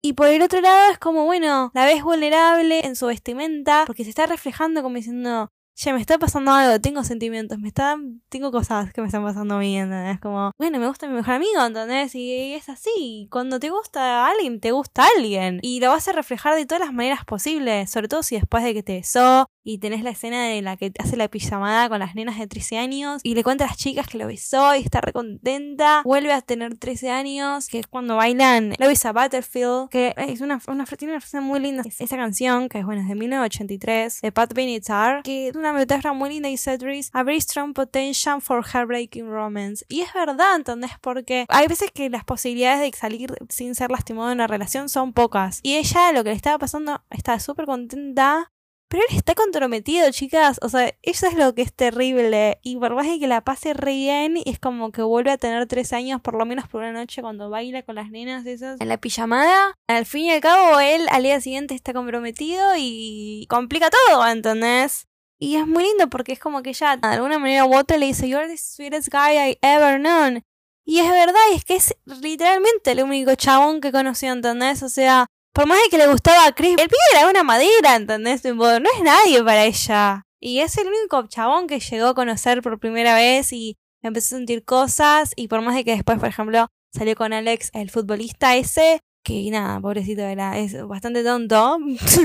Y 0.00 0.12
por 0.12 0.28
el 0.28 0.40
otro 0.40 0.60
lado 0.60 0.92
es 0.92 0.98
como, 0.98 1.24
bueno, 1.24 1.72
la 1.74 1.86
ves 1.86 2.04
vulnerable 2.04 2.86
en 2.86 2.94
su 2.94 3.06
vestimenta, 3.06 3.82
porque 3.84 4.04
se 4.04 4.10
está 4.10 4.26
reflejando 4.26 4.80
como 4.84 4.94
diciendo, 4.94 5.50
che, 5.74 5.92
me 5.92 6.00
está 6.00 6.18
pasando 6.18 6.52
algo, 6.52 6.80
tengo 6.80 7.02
sentimientos, 7.04 7.58
me 7.58 7.68
están, 7.68 8.22
tengo 8.28 8.50
cosas 8.52 8.92
que 8.92 9.00
me 9.00 9.08
están 9.08 9.24
pasando 9.24 9.58
mí, 9.58 9.76
¿entendés? 9.78 10.20
Como, 10.20 10.52
bueno, 10.58 10.78
me 10.78 10.86
gusta 10.86 11.08
mi 11.08 11.14
mejor 11.14 11.34
amigo, 11.34 11.64
¿entendés? 11.64 12.14
Y 12.14 12.54
es 12.54 12.68
así, 12.68 13.28
cuando 13.30 13.58
te 13.58 13.70
gusta 13.70 14.26
alguien, 14.26 14.60
te 14.60 14.72
gusta 14.72 15.06
alguien. 15.16 15.58
Y 15.62 15.80
lo 15.80 15.88
vas 15.88 16.06
a 16.08 16.12
reflejar 16.12 16.54
de 16.54 16.66
todas 16.66 16.80
las 16.84 16.92
maneras 16.92 17.24
posibles, 17.24 17.90
sobre 17.90 18.08
todo 18.08 18.22
si 18.22 18.36
después 18.36 18.62
de 18.64 18.74
que 18.74 18.82
te 18.82 18.94
besó 18.96 19.46
y 19.64 19.78
tenés 19.78 20.04
la 20.04 20.10
escena 20.10 20.44
de 20.46 20.62
la 20.62 20.76
que 20.76 20.92
hace 20.98 21.16
la 21.16 21.28
pijamada 21.28 21.88
con 21.88 21.98
las 21.98 22.14
nenas 22.14 22.38
de 22.38 22.46
13 22.46 22.78
años 22.78 23.20
y 23.24 23.34
le 23.34 23.42
cuenta 23.42 23.64
a 23.64 23.68
las 23.68 23.76
chicas 23.76 24.06
que 24.06 24.18
lo 24.18 24.26
besó 24.26 24.74
y 24.76 24.80
está 24.80 25.00
recontenta, 25.00 26.02
vuelve 26.04 26.32
a 26.32 26.42
tener 26.42 26.76
13 26.76 27.10
años, 27.10 27.68
que 27.68 27.78
es 27.78 27.86
cuando 27.86 28.16
bailan 28.16 28.74
Love 28.78 28.92
is 28.92 29.04
a 29.06 29.12
Battlefield, 29.12 29.88
que 29.88 30.14
es 30.16 30.40
una, 30.40 30.60
una, 30.68 30.84
tiene 30.84 31.14
una 31.14 31.20
frase 31.20 31.40
muy 31.40 31.60
linda, 31.60 31.82
esa 31.98 32.16
canción, 32.16 32.68
que 32.68 32.78
es 32.78 32.84
bueno, 32.84 33.02
es 33.02 33.08
de 33.08 33.14
1983, 33.14 34.20
de 34.20 34.32
Pat 34.32 34.52
Benatar, 34.52 35.22
que 35.22 35.48
es 35.48 35.56
una 35.56 35.72
metáfora 35.72 36.12
muy 36.12 36.30
linda 36.30 36.48
y 36.48 36.56
Cedric, 36.56 37.06
a 37.12 37.22
very 37.22 37.40
strong 37.40 37.72
potential 37.72 38.40
for 38.40 38.62
heartbreaking 38.64 39.26
romance. 39.26 39.84
Y 39.88 40.02
es 40.02 40.12
verdad, 40.12 40.56
¿entendés? 40.56 40.92
Porque 41.00 41.46
hay 41.48 41.66
veces 41.66 41.90
que 41.92 42.10
las 42.10 42.24
posibilidades 42.24 42.80
de 42.80 42.96
salir 42.96 43.34
sin 43.48 43.74
ser 43.74 43.90
lastimado 43.90 44.30
en 44.30 44.36
una 44.36 44.46
relación 44.46 44.88
son 44.88 45.12
pocas. 45.12 45.60
Y 45.62 45.76
ella 45.76 46.12
lo 46.12 46.22
que 46.22 46.30
le 46.30 46.36
estaba 46.36 46.58
pasando, 46.58 47.02
estaba 47.10 47.40
súper 47.40 47.66
contenta 47.66 48.52
pero 48.94 49.06
él 49.10 49.16
está 49.16 49.34
comprometido, 49.34 50.08
chicas. 50.12 50.60
O 50.62 50.68
sea, 50.68 50.94
eso 51.02 51.26
es 51.26 51.34
lo 51.34 51.52
que 51.52 51.62
es 51.62 51.72
terrible. 51.72 52.60
Y 52.62 52.76
por 52.76 52.94
más 52.94 53.08
que 53.18 53.26
la 53.26 53.40
pase 53.40 53.74
re 53.74 53.92
bien, 53.92 54.36
es 54.46 54.60
como 54.60 54.92
que 54.92 55.02
vuelve 55.02 55.32
a 55.32 55.36
tener 55.36 55.66
tres 55.66 55.92
años, 55.92 56.20
por 56.20 56.34
lo 56.34 56.46
menos 56.46 56.68
por 56.68 56.82
una 56.82 56.92
noche, 56.92 57.20
cuando 57.20 57.50
baila 57.50 57.82
con 57.82 57.96
las 57.96 58.10
nenas 58.10 58.46
esas 58.46 58.80
en 58.80 58.88
la 58.88 58.96
pijamada. 58.98 59.74
Al 59.88 60.06
fin 60.06 60.26
y 60.26 60.30
al 60.30 60.40
cabo, 60.40 60.78
él 60.78 61.08
al 61.10 61.24
día 61.24 61.40
siguiente 61.40 61.74
está 61.74 61.92
comprometido 61.92 62.62
y 62.78 63.48
complica 63.48 63.90
todo, 63.90 64.28
¿entendés? 64.28 65.08
Y 65.40 65.56
es 65.56 65.66
muy 65.66 65.82
lindo 65.82 66.08
porque 66.08 66.30
es 66.30 66.38
como 66.38 66.62
que 66.62 66.72
ya 66.72 66.96
de 66.96 67.08
alguna 67.08 67.40
manera 67.40 67.66
otra 67.66 67.96
le 67.96 68.06
dice, 68.06 68.28
You're 68.28 68.46
the 68.46 68.56
sweetest 68.56 69.08
guy 69.08 69.36
I 69.36 69.58
ever 69.60 69.98
known. 69.98 70.44
Y 70.86 71.00
es 71.00 71.10
verdad, 71.10 71.40
y 71.50 71.56
es 71.56 71.64
que 71.64 71.74
es 71.74 71.96
literalmente 72.22 72.92
el 72.92 73.02
único 73.02 73.34
chabón 73.34 73.80
que 73.80 73.90
conoció, 73.90 74.30
¿entendés? 74.30 74.84
O 74.84 74.88
sea, 74.88 75.26
por 75.54 75.66
más 75.66 75.78
de 75.84 75.88
que 75.88 75.98
le 75.98 76.08
gustaba 76.08 76.46
a 76.46 76.52
Chris, 76.52 76.72
el 76.72 76.88
pibe 76.88 76.98
era 77.12 77.30
una 77.30 77.44
madera, 77.44 77.94
¿entendés? 77.94 78.44
No 78.44 78.74
es 78.74 79.02
nadie 79.02 79.42
para 79.42 79.64
ella. 79.64 80.24
Y 80.40 80.58
es 80.58 80.76
el 80.76 80.88
único 80.88 81.26
chabón 81.28 81.68
que 81.68 81.78
llegó 81.78 82.08
a 82.08 82.14
conocer 82.14 82.60
por 82.60 82.80
primera 82.80 83.14
vez 83.14 83.52
y 83.52 83.76
empezó 84.02 84.34
a 84.34 84.38
sentir 84.38 84.64
cosas. 84.64 85.32
Y 85.36 85.46
por 85.46 85.62
más 85.62 85.76
de 85.76 85.84
que 85.84 85.92
después, 85.92 86.18
por 86.18 86.28
ejemplo, 86.28 86.66
salió 86.92 87.14
con 87.14 87.32
Alex, 87.32 87.70
el 87.72 87.90
futbolista 87.90 88.56
ese, 88.56 89.00
que 89.24 89.48
nada, 89.50 89.80
pobrecito 89.80 90.22
era, 90.22 90.58
es 90.58 90.86
bastante 90.86 91.22
tonto. 91.22 91.78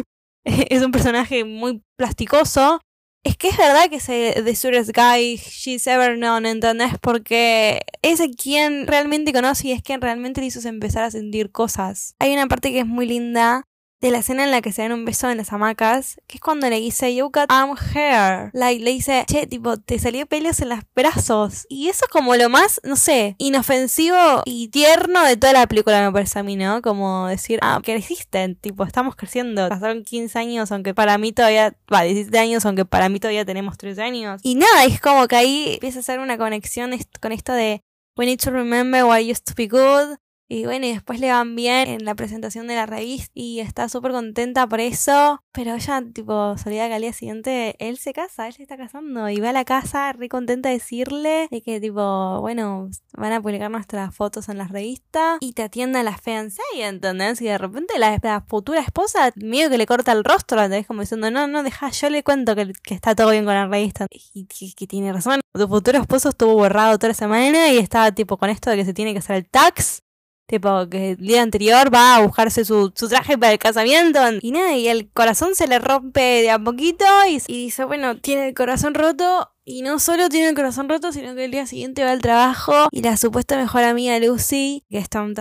es 0.43 0.81
un 0.81 0.91
personaje 0.91 1.45
muy 1.45 1.83
plasticoso. 1.97 2.81
Es 3.29 3.37
que 3.37 3.49
es 3.49 3.57
verdad 3.57 3.89
que 3.89 3.97
es 3.97 4.05
the 4.05 4.55
sweetest 4.55 4.91
guy 4.95 5.37
she's 5.37 5.85
ever 5.87 6.17
known, 6.17 6.45
¿entendés? 6.45 6.93
Porque 6.99 7.81
es 8.01 8.21
quien 8.41 8.87
realmente 8.87 9.31
conoce 9.31 9.67
y 9.67 9.71
es 9.71 9.83
quien 9.83 10.01
realmente 10.01 10.41
le 10.41 10.47
hizo 10.47 10.67
empezar 10.67 11.03
a 11.03 11.11
sentir 11.11 11.51
cosas. 11.51 12.15
Hay 12.19 12.33
una 12.33 12.47
parte 12.47 12.71
que 12.71 12.79
es 12.79 12.87
muy 12.87 13.05
linda 13.05 13.67
de 14.01 14.11
la 14.11 14.19
escena 14.19 14.45
en 14.45 14.51
la 14.51 14.61
que 14.61 14.71
se 14.71 14.81
dan 14.81 14.93
un 14.93 15.05
beso 15.05 15.29
en 15.29 15.37
las 15.37 15.51
hamacas, 15.51 16.21
que 16.27 16.37
es 16.37 16.41
cuando 16.41 16.69
le 16.69 16.79
dice, 16.79 17.13
You 17.13 17.25
got 17.25 17.45
arm 17.49 17.75
hair. 17.93 18.49
Like, 18.53 18.83
le 18.83 18.91
dice, 18.91 19.25
che, 19.27 19.45
tipo, 19.45 19.77
te 19.77 19.99
salió 19.99 20.25
pelos 20.25 20.59
en 20.61 20.69
los 20.69 20.79
brazos. 20.95 21.65
Y 21.69 21.89
eso 21.89 22.05
es 22.05 22.11
como 22.11 22.35
lo 22.35 22.49
más, 22.49 22.79
no 22.83 22.95
sé, 22.95 23.35
inofensivo 23.37 24.43
y 24.45 24.69
tierno 24.69 25.23
de 25.23 25.35
toda 25.35 25.53
la 25.53 25.67
película, 25.67 26.01
me 26.01 26.11
parece 26.11 26.39
a 26.39 26.43
mí, 26.43 26.55
¿no? 26.55 26.81
Como 26.81 27.27
decir, 27.27 27.59
ah, 27.61 27.79
creciste, 27.83 28.55
tipo, 28.61 28.85
estamos 28.85 29.15
creciendo. 29.15 29.67
Pasaron 29.67 30.03
15 30.03 30.39
años, 30.39 30.71
aunque 30.71 30.93
para 30.93 31.17
mí 31.17 31.33
todavía, 31.33 31.75
va, 31.93 32.03
17 32.03 32.39
años, 32.39 32.65
aunque 32.65 32.85
para 32.85 33.09
mí 33.09 33.19
todavía 33.19 33.45
tenemos 33.45 33.77
13 33.77 34.01
años. 34.01 34.41
Y 34.43 34.55
nada, 34.55 34.85
es 34.85 35.01
como 35.01 35.27
que 35.27 35.35
ahí 35.35 35.73
empieza 35.73 35.99
a 35.99 36.01
hacer 36.01 36.19
una 36.19 36.37
conexión 36.37 36.91
con 37.19 37.31
esto 37.31 37.53
de, 37.53 37.83
We 38.17 38.25
need 38.25 38.39
to 38.41 38.51
remember 38.51 39.05
what 39.05 39.21
used 39.21 39.45
to 39.45 39.53
be 39.55 39.67
good. 39.67 40.17
Y 40.51 40.65
bueno, 40.65 40.87
y 40.87 40.93
después 40.93 41.19
le 41.19 41.29
van 41.31 41.55
bien 41.55 41.87
en 41.87 42.05
la 42.05 42.15
presentación 42.15 42.65
de 42.65 42.73
la 42.73 42.87
revista 42.87 43.29
y 43.35 43.59
está 43.59 43.87
súper 43.87 44.11
contenta 44.11 44.65
por 44.65 44.79
eso. 44.79 45.43
Pero 45.51 45.75
ella, 45.75 46.03
tipo, 46.11 46.57
salida 46.57 46.87
que 46.87 46.95
al 46.95 47.03
día 47.03 47.13
siguiente 47.13 47.75
él 47.77 47.99
se 47.99 48.13
casa, 48.13 48.47
él 48.47 48.53
se 48.53 48.63
está 48.63 48.75
casando 48.75 49.29
y 49.29 49.39
va 49.39 49.51
a 49.51 49.53
la 49.53 49.63
casa 49.63 50.11
re 50.11 50.27
contenta 50.27 50.69
de 50.69 50.75
decirle 50.75 51.47
de 51.51 51.61
que, 51.61 51.79
tipo, 51.79 52.41
bueno, 52.41 52.89
van 53.13 53.31
a 53.31 53.41
publicar 53.41 53.69
nuestras 53.69 54.15
fotos 54.15 54.49
en 54.49 54.57
la 54.57 54.67
revista 54.67 55.37
y 55.39 55.53
te 55.53 55.61
atienda 55.61 56.01
la 56.01 56.17
fiancé, 56.17 56.63
¿entendés? 56.77 57.39
Y 57.41 57.45
de 57.45 57.59
repente 57.59 57.99
la, 57.99 58.43
futura 58.47 58.81
esposa, 58.81 59.31
miedo 59.35 59.69
que 59.69 59.77
le 59.77 59.85
corta 59.85 60.13
el 60.13 60.23
rostro, 60.23 60.59
¿entendés? 60.63 60.87
Como 60.87 61.01
diciendo, 61.01 61.29
no, 61.29 61.45
no, 61.45 61.61
deja, 61.61 61.91
yo 61.91 62.09
le 62.09 62.23
cuento 62.23 62.55
que, 62.55 62.73
que 62.81 62.95
está 62.95 63.13
todo 63.13 63.29
bien 63.29 63.45
con 63.45 63.53
la 63.53 63.67
revista. 63.67 64.07
Y 64.09 64.47
que 64.73 64.87
tiene 64.87 65.13
razón. 65.13 65.41
Tu 65.53 65.67
futuro 65.67 65.99
esposo 65.99 66.29
estuvo 66.29 66.55
borrado 66.55 66.97
toda 66.97 67.09
la 67.09 67.13
semana 67.13 67.69
y 67.69 67.77
estaba, 67.77 68.11
tipo, 68.11 68.37
con 68.37 68.49
esto 68.49 68.71
de 68.71 68.77
que 68.77 68.85
se 68.85 68.95
tiene 68.95 69.13
que 69.13 69.19
hacer 69.19 69.35
el 69.35 69.47
tax 69.47 70.01
Tipo, 70.49 70.89
que 70.89 71.11
el 71.11 71.17
día 71.17 71.43
anterior 71.43 71.93
va 71.93 72.15
a 72.15 72.21
buscarse 72.21 72.65
su, 72.65 72.91
su 72.95 73.07
traje 73.07 73.37
para 73.37 73.53
el 73.53 73.59
casamiento. 73.59 74.19
Y 74.41 74.51
nada, 74.51 74.75
y 74.75 74.87
el 74.87 75.07
corazón 75.11 75.53
se 75.53 75.67
le 75.67 75.77
rompe 75.77 76.19
de 76.19 76.49
a 76.49 76.57
poquito 76.57 77.05
y, 77.29 77.35
y 77.45 77.65
dice, 77.65 77.83
bueno, 77.83 78.17
tiene 78.17 78.47
el 78.47 78.55
corazón 78.55 78.95
roto 78.95 79.51
y 79.69 79.83
no 79.83 79.99
solo 79.99 80.29
tiene 80.29 80.49
el 80.49 80.55
corazón 80.55 80.89
roto, 80.89 81.11
sino 81.11 81.35
que 81.35 81.45
el 81.45 81.51
día 81.51 81.67
siguiente 81.67 82.03
va 82.03 82.11
al 82.11 82.21
trabajo 82.21 82.89
y 82.91 83.03
la 83.03 83.17
supuesta 83.17 83.55
mejor 83.55 83.83
amiga 83.83 84.17
Lucy, 84.17 84.83
que 84.89 84.97
es 84.97 85.09
Tom 85.09 85.35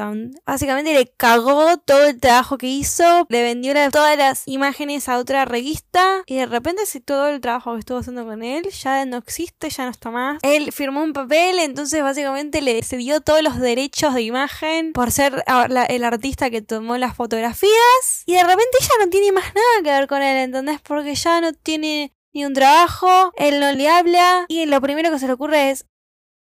básicamente 0.44 0.92
le 0.92 1.06
cagó 1.06 1.78
todo 1.78 2.04
el 2.04 2.20
trabajo 2.20 2.58
que 2.58 2.66
hizo, 2.66 3.26
le 3.30 3.42
vendió 3.42 3.72
todas 3.90 4.18
las 4.18 4.42
imágenes 4.46 5.08
a 5.08 5.16
otra 5.16 5.46
revista 5.46 6.22
y 6.26 6.36
de 6.36 6.46
repente 6.46 6.84
si 6.84 7.00
todo 7.00 7.28
el 7.28 7.40
trabajo 7.40 7.72
que 7.72 7.80
estuvo 7.80 7.98
haciendo 7.98 8.26
con 8.26 8.42
él 8.42 8.68
ya 8.70 9.04
no 9.06 9.16
existe, 9.16 9.70
ya 9.70 9.84
no 9.84 9.90
está 9.90 10.10
más. 10.10 10.38
Él 10.42 10.72
firmó 10.72 11.02
un 11.02 11.14
papel, 11.14 11.58
entonces 11.60 12.02
básicamente 12.02 12.60
le 12.60 12.82
cedió 12.82 13.22
todos 13.22 13.42
los 13.42 13.58
derechos 13.58 14.12
de 14.12 14.22
imagen 14.22 14.92
por 14.92 15.10
ser 15.10 15.42
el 15.88 16.04
artista 16.04 16.50
que 16.50 16.60
tomó 16.60 16.98
las 16.98 17.16
fotografías 17.16 18.24
y 18.26 18.34
de 18.34 18.42
repente 18.42 18.76
ya 18.80 19.04
no 19.04 19.10
tiene 19.10 19.32
más 19.32 19.54
nada 19.54 19.82
que 19.82 19.90
ver 19.90 20.06
con 20.06 20.20
él, 20.20 20.36
¿entendés? 20.36 20.80
Porque 20.82 21.14
ya 21.14 21.40
no 21.40 21.54
tiene 21.54 22.12
ni 22.38 22.44
un 22.44 22.54
trabajo, 22.54 23.32
él 23.36 23.58
no 23.58 23.72
le 23.72 23.88
habla 23.88 24.46
y 24.46 24.64
lo 24.66 24.80
primero 24.80 25.10
que 25.10 25.18
se 25.18 25.26
le 25.26 25.32
ocurre 25.32 25.70
es 25.70 25.86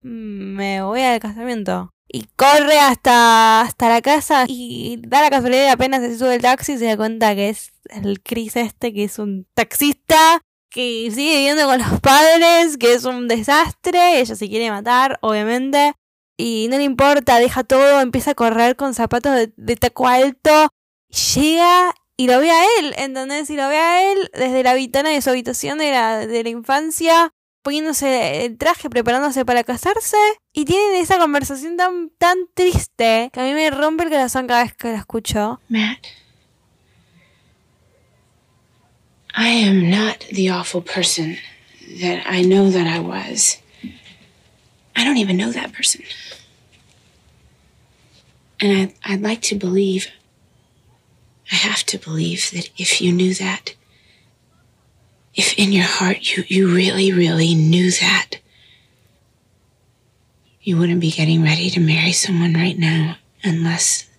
me 0.03 0.83
voy 0.83 1.01
al 1.01 1.19
casamiento. 1.19 1.89
Y 2.07 2.27
corre 2.35 2.79
hasta, 2.79 3.61
hasta 3.61 3.89
la 3.89 4.01
casa 4.01 4.45
y 4.47 5.01
da 5.05 5.21
la 5.21 5.29
casualidad 5.29 5.63
de 5.63 5.69
apenas 5.71 6.01
se 6.01 6.17
sube 6.17 6.35
el 6.35 6.41
taxi 6.41 6.77
se 6.77 6.85
da 6.85 6.95
cuenta 6.95 7.35
que 7.35 7.49
es 7.49 7.73
el 7.89 8.21
Chris 8.21 8.55
este, 8.55 8.93
que 8.93 9.05
es 9.05 9.17
un 9.19 9.47
taxista, 9.55 10.41
que 10.69 11.09
sigue 11.11 11.37
viviendo 11.37 11.65
con 11.65 11.79
los 11.79 11.99
padres, 11.99 12.77
que 12.77 12.93
es 12.93 13.03
un 13.03 13.27
desastre, 13.27 14.19
ella 14.21 14.35
se 14.35 14.47
quiere 14.47 14.69
matar, 14.69 15.17
obviamente. 15.21 15.93
Y 16.37 16.67
no 16.69 16.77
le 16.77 16.83
importa, 16.83 17.39
deja 17.39 17.63
todo, 17.63 17.99
empieza 17.99 18.31
a 18.31 18.35
correr 18.35 18.75
con 18.75 18.93
zapatos 18.93 19.33
de, 19.33 19.51
de 19.57 19.75
taco 19.75 20.07
alto. 20.07 20.69
Llega 21.09 21.93
y 22.17 22.25
lo 22.25 22.39
ve 22.39 22.49
a 22.49 22.63
él, 22.79 22.95
¿entendés? 22.97 23.49
Y 23.51 23.55
lo 23.55 23.69
ve 23.69 23.77
a 23.77 24.11
él 24.11 24.31
desde 24.33 24.63
la 24.63 24.73
ventana 24.73 25.11
de 25.11 25.21
su 25.21 25.29
habitación 25.29 25.77
de 25.77 25.91
la, 25.91 26.25
de 26.25 26.43
la 26.43 26.49
infancia, 26.49 27.31
poniéndose 27.61 28.45
el 28.45 28.57
traje, 28.57 28.89
preparándose 28.89 29.45
para 29.45 29.63
casarse. 29.63 30.17
Y 30.51 30.65
tienen 30.65 30.95
esa 30.95 31.19
conversación 31.19 31.77
tan, 31.77 32.09
tan 32.17 32.37
triste 32.55 33.29
que 33.31 33.39
a 33.39 33.43
mí 33.43 33.53
me 33.53 33.69
rompe 33.69 34.03
el 34.03 34.09
corazón 34.09 34.47
cada 34.47 34.63
vez 34.63 34.73
que 34.73 34.87
la 34.87 34.97
escucho. 34.97 35.61
Matt. 35.69 36.07
I 39.35 39.49
am 39.49 39.91
not 39.91 40.25
the 40.31 40.49
awful 40.49 40.81
person 40.81 41.37
that 42.01 42.23
I 42.25 42.41
know 42.41 42.71
that 42.71 42.87
I 42.87 42.99
was. 42.99 43.59
I 44.95 45.05
don't 45.05 45.17
even 45.17 45.37
know 45.37 45.51
that 45.51 45.71
person. 45.71 46.01
And 48.59 48.91
I, 49.05 49.13
I'd 49.13 49.21
like 49.21 49.41
to 49.49 49.55
believe 49.55 50.07
I 51.51 51.55
have 51.55 51.83
to 51.85 51.97
believe 51.97 52.51
that 52.51 52.69
if 52.77 53.01
you 53.01 53.11
knew 53.11 53.33
that, 53.35 53.75
if 55.33 55.53
in 55.57 55.71
your 55.71 55.85
heart 55.85 56.35
you, 56.35 56.43
you 56.47 56.73
really, 56.73 57.11
really 57.11 57.55
knew 57.55 57.91
that, 57.91 58.39
you 60.61 60.77
wouldn't 60.77 60.99
be 60.99 61.11
getting 61.11 61.43
ready 61.43 61.69
to 61.69 61.79
marry 61.79 62.11
someone 62.11 62.53
right 62.53 62.77
now 62.77 63.17
unless 63.43 64.09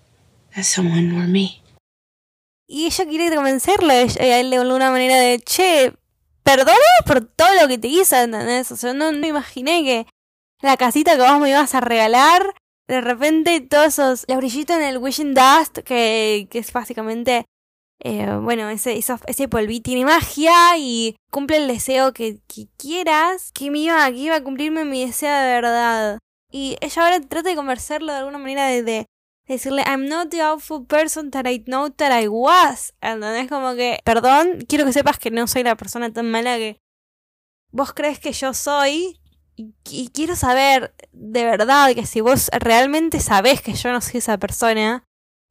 that 0.54 0.64
someone 0.64 1.14
were 1.14 1.26
me. 1.26 1.62
Y 2.66 2.86
ella 2.86 3.06
quiere 3.06 3.34
convencerle 3.34 4.08
a 4.20 4.40
él 4.40 4.50
de 4.50 4.56
alguna 4.56 4.90
manera 4.90 5.16
de, 5.16 5.38
che, 5.40 5.92
perdona 6.42 6.78
por 7.06 7.20
todo 7.20 7.54
lo 7.60 7.68
que 7.68 7.78
te 7.78 7.88
hice, 7.88 8.22
¿entendés? 8.22 8.70
O 8.72 8.76
sea, 8.76 8.94
no, 8.94 9.12
no 9.12 9.26
imaginé 9.26 9.82
que 9.84 10.06
la 10.60 10.76
casita 10.76 11.16
que 11.16 11.22
vos 11.22 11.40
me 11.40 11.50
ibas 11.50 11.74
a 11.74 11.80
regalar 11.80 12.54
de 12.88 13.00
repente 13.00 13.60
todos 13.60 13.86
esos, 13.86 14.24
los 14.28 14.38
brillitos 14.38 14.76
en 14.76 14.82
el 14.82 14.98
Wishing 14.98 15.34
Dust, 15.34 15.78
que, 15.84 16.48
que 16.50 16.58
es 16.58 16.72
básicamente, 16.72 17.44
eh, 18.00 18.34
bueno, 18.40 18.68
ese, 18.70 18.98
ese 18.98 19.48
polví 19.48 19.80
tiene 19.80 20.04
magia 20.04 20.78
y 20.78 21.16
cumple 21.30 21.58
el 21.58 21.68
deseo 21.68 22.12
que, 22.12 22.40
quieras, 22.78 23.52
que 23.52 23.70
me 23.70 23.80
iba, 23.80 24.10
que 24.10 24.16
iba 24.16 24.36
a 24.36 24.42
cumplirme 24.42 24.84
mi 24.84 25.04
deseo 25.04 25.30
de 25.30 25.46
verdad. 25.46 26.18
Y 26.50 26.78
ella 26.80 27.04
ahora 27.04 27.20
trata 27.20 27.50
de 27.50 27.56
convencerlo 27.56 28.12
de 28.12 28.18
alguna 28.18 28.38
manera 28.38 28.66
de, 28.66 29.06
decirle, 29.46 29.82
I'm 29.86 30.08
not 30.08 30.30
the 30.30 30.42
awful 30.42 30.84
person 30.86 31.30
that 31.30 31.46
I 31.46 31.62
know 31.66 31.90
that 31.90 32.12
I 32.12 32.28
was. 32.28 32.94
es 33.00 33.48
Como 33.48 33.74
que, 33.74 33.98
perdón, 34.04 34.64
quiero 34.68 34.84
que 34.84 34.92
sepas 34.92 35.18
que 35.18 35.30
no 35.30 35.46
soy 35.46 35.62
la 35.62 35.76
persona 35.76 36.12
tan 36.12 36.30
mala 36.30 36.56
que 36.56 36.78
vos 37.70 37.92
crees 37.92 38.18
que 38.18 38.32
yo 38.32 38.54
soy. 38.54 39.18
Y, 39.58 40.10
quiero 40.14 40.36
saber 40.36 40.94
de 41.12 41.44
verdad 41.44 41.92
que 41.92 42.06
si 42.06 42.20
vos 42.20 42.48
realmente 42.60 43.18
sabés 43.18 43.60
que 43.60 43.74
yo 43.74 43.90
no 43.90 44.00
soy 44.00 44.18
esa 44.18 44.38
persona, 44.38 45.02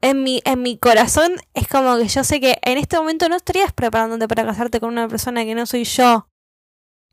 en 0.02 0.24
mi, 0.24 0.41
en 0.46 0.62
mi 0.62 0.78
corazón 0.78 1.36
es 1.54 1.67
como 1.67 1.98
que 1.98 2.08
yo 2.08 2.24
sé 2.24 2.39
que 2.39 2.58
en 2.62 2.78
este 2.78 2.98
momento 2.98 3.28
no 3.28 3.36
estarías 3.36 3.74
preparándote 3.74 4.28
para 4.28 4.46
casarte 4.46 4.80
con 4.80 4.91
una 4.91 5.10
persona 5.10 5.43
que 5.43 5.56
no 5.56 5.65
soy 5.65 5.84
yo. 5.84 6.30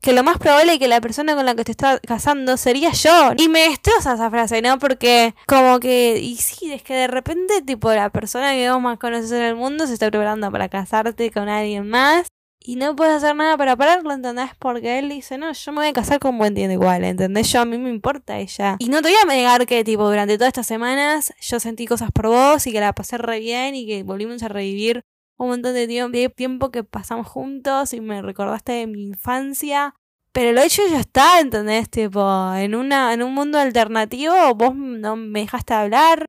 Que 0.01 0.13
lo 0.13 0.23
más 0.23 0.37
probable 0.37 0.73
es 0.73 0.79
que 0.79 0.87
la 0.87 1.01
persona 1.01 1.35
con 1.35 1.45
la 1.45 1.55
que 1.55 1.65
te 1.65 1.71
estás 1.71 1.99
casando 2.07 2.55
sería 2.57 2.91
yo. 2.91 3.33
Y 3.37 3.49
me 3.49 3.69
destroza 3.69 4.13
esa 4.13 4.29
frase, 4.29 4.61
¿no? 4.61 4.77
Porque 4.77 5.33
como 5.47 5.79
que... 5.79 6.19
Y 6.19 6.37
sí, 6.37 6.71
es 6.71 6.83
que 6.83 6.93
de 6.93 7.07
repente 7.07 7.61
tipo 7.61 7.91
la 7.91 8.09
persona 8.09 8.51
que 8.53 8.69
vos 8.69 8.81
más 8.81 8.99
conoces 8.99 9.31
en 9.31 9.41
el 9.41 9.55
mundo 9.55 9.87
se 9.87 9.93
está 9.93 10.09
preparando 10.09 10.51
para 10.51 10.69
casarte 10.69 11.31
con 11.31 11.49
alguien 11.49 11.89
más 11.89 12.27
y 12.67 12.77
no 12.77 12.95
puedes 12.95 13.13
hacer 13.15 13.35
nada 13.35 13.57
para 13.57 13.75
pararlo, 13.75 14.11
¿entendés? 14.11 14.49
Porque 14.57 14.97
él 14.97 15.09
dice, 15.09 15.37
no, 15.37 15.53
yo 15.53 15.71
me 15.71 15.79
voy 15.79 15.87
a 15.87 15.93
casar 15.93 16.19
con 16.19 16.37
buen 16.37 16.55
tiene 16.55 16.73
igual, 16.73 17.03
¿entendés? 17.03 17.51
Yo 17.51 17.61
a 17.61 17.65
mí 17.65 17.77
me 17.77 17.89
importa 17.89 18.39
ella. 18.39 18.75
Y 18.79 18.89
no 18.89 19.01
te 19.01 19.09
voy 19.09 19.17
a 19.21 19.25
negar 19.27 19.67
que, 19.67 19.83
tipo, 19.83 20.07
durante 20.07 20.37
todas 20.37 20.49
estas 20.49 20.65
semanas 20.65 21.33
yo 21.39 21.59
sentí 21.59 21.85
cosas 21.85 22.11
por 22.11 22.27
vos 22.27 22.65
y 22.65 22.71
que 22.71 22.79
la 22.79 22.93
pasé 22.93 23.19
re 23.19 23.39
bien 23.39 23.75
y 23.75 23.85
que 23.85 24.01
volvimos 24.01 24.41
a 24.41 24.47
revivir 24.47 25.03
un 25.37 25.49
montón 25.49 25.73
de 25.73 26.31
tiempo 26.35 26.71
que 26.71 26.83
pasamos 26.83 27.27
juntos 27.27 27.93
y 27.93 28.01
me 28.01 28.21
recordaste 28.21 28.71
de 28.71 28.87
mi 28.87 29.03
infancia. 29.03 29.93
Pero 30.31 30.51
lo 30.51 30.61
hecho 30.61 30.81
ya 30.89 30.99
está, 30.99 31.39
¿entendés? 31.39 31.89
Tipo, 31.89 32.53
en, 32.55 32.73
una, 32.73 33.13
en 33.13 33.21
un 33.21 33.33
mundo 33.33 33.59
alternativo 33.59 34.33
vos 34.55 34.75
no 34.75 35.15
me 35.15 35.41
dejaste 35.41 35.73
hablar, 35.73 36.24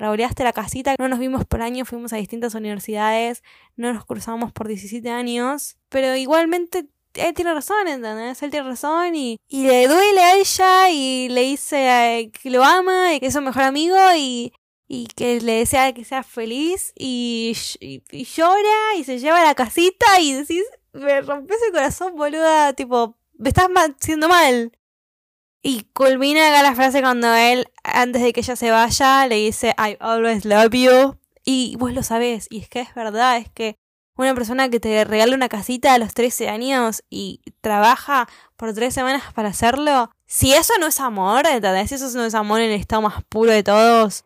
Rauleaste 0.00 0.44
la 0.44 0.54
casita, 0.54 0.94
no 0.98 1.08
nos 1.08 1.18
vimos 1.18 1.44
por 1.44 1.60
años, 1.60 1.86
fuimos 1.86 2.14
a 2.14 2.16
distintas 2.16 2.54
universidades, 2.54 3.42
no 3.76 3.92
nos 3.92 4.06
cruzamos 4.06 4.50
por 4.50 4.66
17 4.66 5.10
años, 5.10 5.76
pero 5.90 6.16
igualmente 6.16 6.86
él 7.12 7.34
tiene 7.34 7.52
razón, 7.52 7.86
¿entendés? 7.86 8.42
Él 8.42 8.50
tiene 8.50 8.66
razón 8.66 9.14
y, 9.14 9.36
y 9.46 9.66
le 9.66 9.86
duele 9.88 10.22
a 10.22 10.36
ella 10.36 10.88
y 10.88 11.28
le 11.28 11.42
dice 11.42 12.20
eh, 12.20 12.30
que 12.30 12.48
lo 12.48 12.64
ama 12.64 13.12
y 13.12 13.20
que 13.20 13.26
es 13.26 13.34
su 13.34 13.42
mejor 13.42 13.64
amigo 13.64 13.98
y, 14.16 14.54
y 14.88 15.06
que 15.08 15.38
le 15.42 15.58
desea 15.58 15.92
que 15.92 16.06
sea 16.06 16.22
feliz 16.22 16.94
y, 16.96 17.54
y, 17.78 18.24
llora 18.24 18.96
y 18.96 19.04
se 19.04 19.18
lleva 19.18 19.42
a 19.42 19.44
la 19.44 19.54
casita 19.54 20.18
y 20.18 20.32
decís, 20.32 20.64
me 20.94 21.20
rompes 21.20 21.58
el 21.66 21.72
corazón, 21.72 22.16
boluda, 22.16 22.72
tipo, 22.72 23.18
me 23.34 23.50
estás 23.50 23.68
haciendo 23.76 24.30
mal. 24.30 24.72
Y 25.62 25.84
culmina 25.92 26.48
acá 26.48 26.62
la 26.62 26.74
frase 26.74 27.02
cuando 27.02 27.34
él, 27.34 27.66
antes 27.84 28.22
de 28.22 28.32
que 28.32 28.40
ella 28.40 28.56
se 28.56 28.70
vaya, 28.70 29.26
le 29.26 29.36
dice 29.36 29.74
I 29.78 29.96
always 30.00 30.44
love 30.44 30.72
you. 30.72 31.18
Y 31.44 31.76
vos 31.78 31.92
lo 31.92 32.02
sabés, 32.02 32.46
y 32.50 32.60
es 32.60 32.68
que 32.68 32.80
es 32.80 32.94
verdad, 32.94 33.38
es 33.38 33.50
que 33.50 33.76
una 34.16 34.34
persona 34.34 34.68
que 34.68 34.80
te 34.80 35.04
regala 35.04 35.34
una 35.34 35.48
casita 35.48 35.94
a 35.94 35.98
los 35.98 36.12
13 36.12 36.48
años 36.48 37.02
y 37.08 37.40
trabaja 37.60 38.28
por 38.56 38.74
tres 38.74 38.92
semanas 38.92 39.32
para 39.32 39.48
hacerlo, 39.48 40.10
si 40.26 40.52
eso 40.52 40.74
no 40.78 40.86
es 40.86 41.00
amor, 41.00 41.46
¿entendés? 41.46 41.88
Si 41.88 41.94
eso 41.94 42.10
no 42.10 42.24
es 42.24 42.34
amor 42.34 42.60
en 42.60 42.70
el 42.70 42.80
estado 42.80 43.02
más 43.02 43.24
puro 43.24 43.50
de 43.50 43.62
todos, 43.62 44.24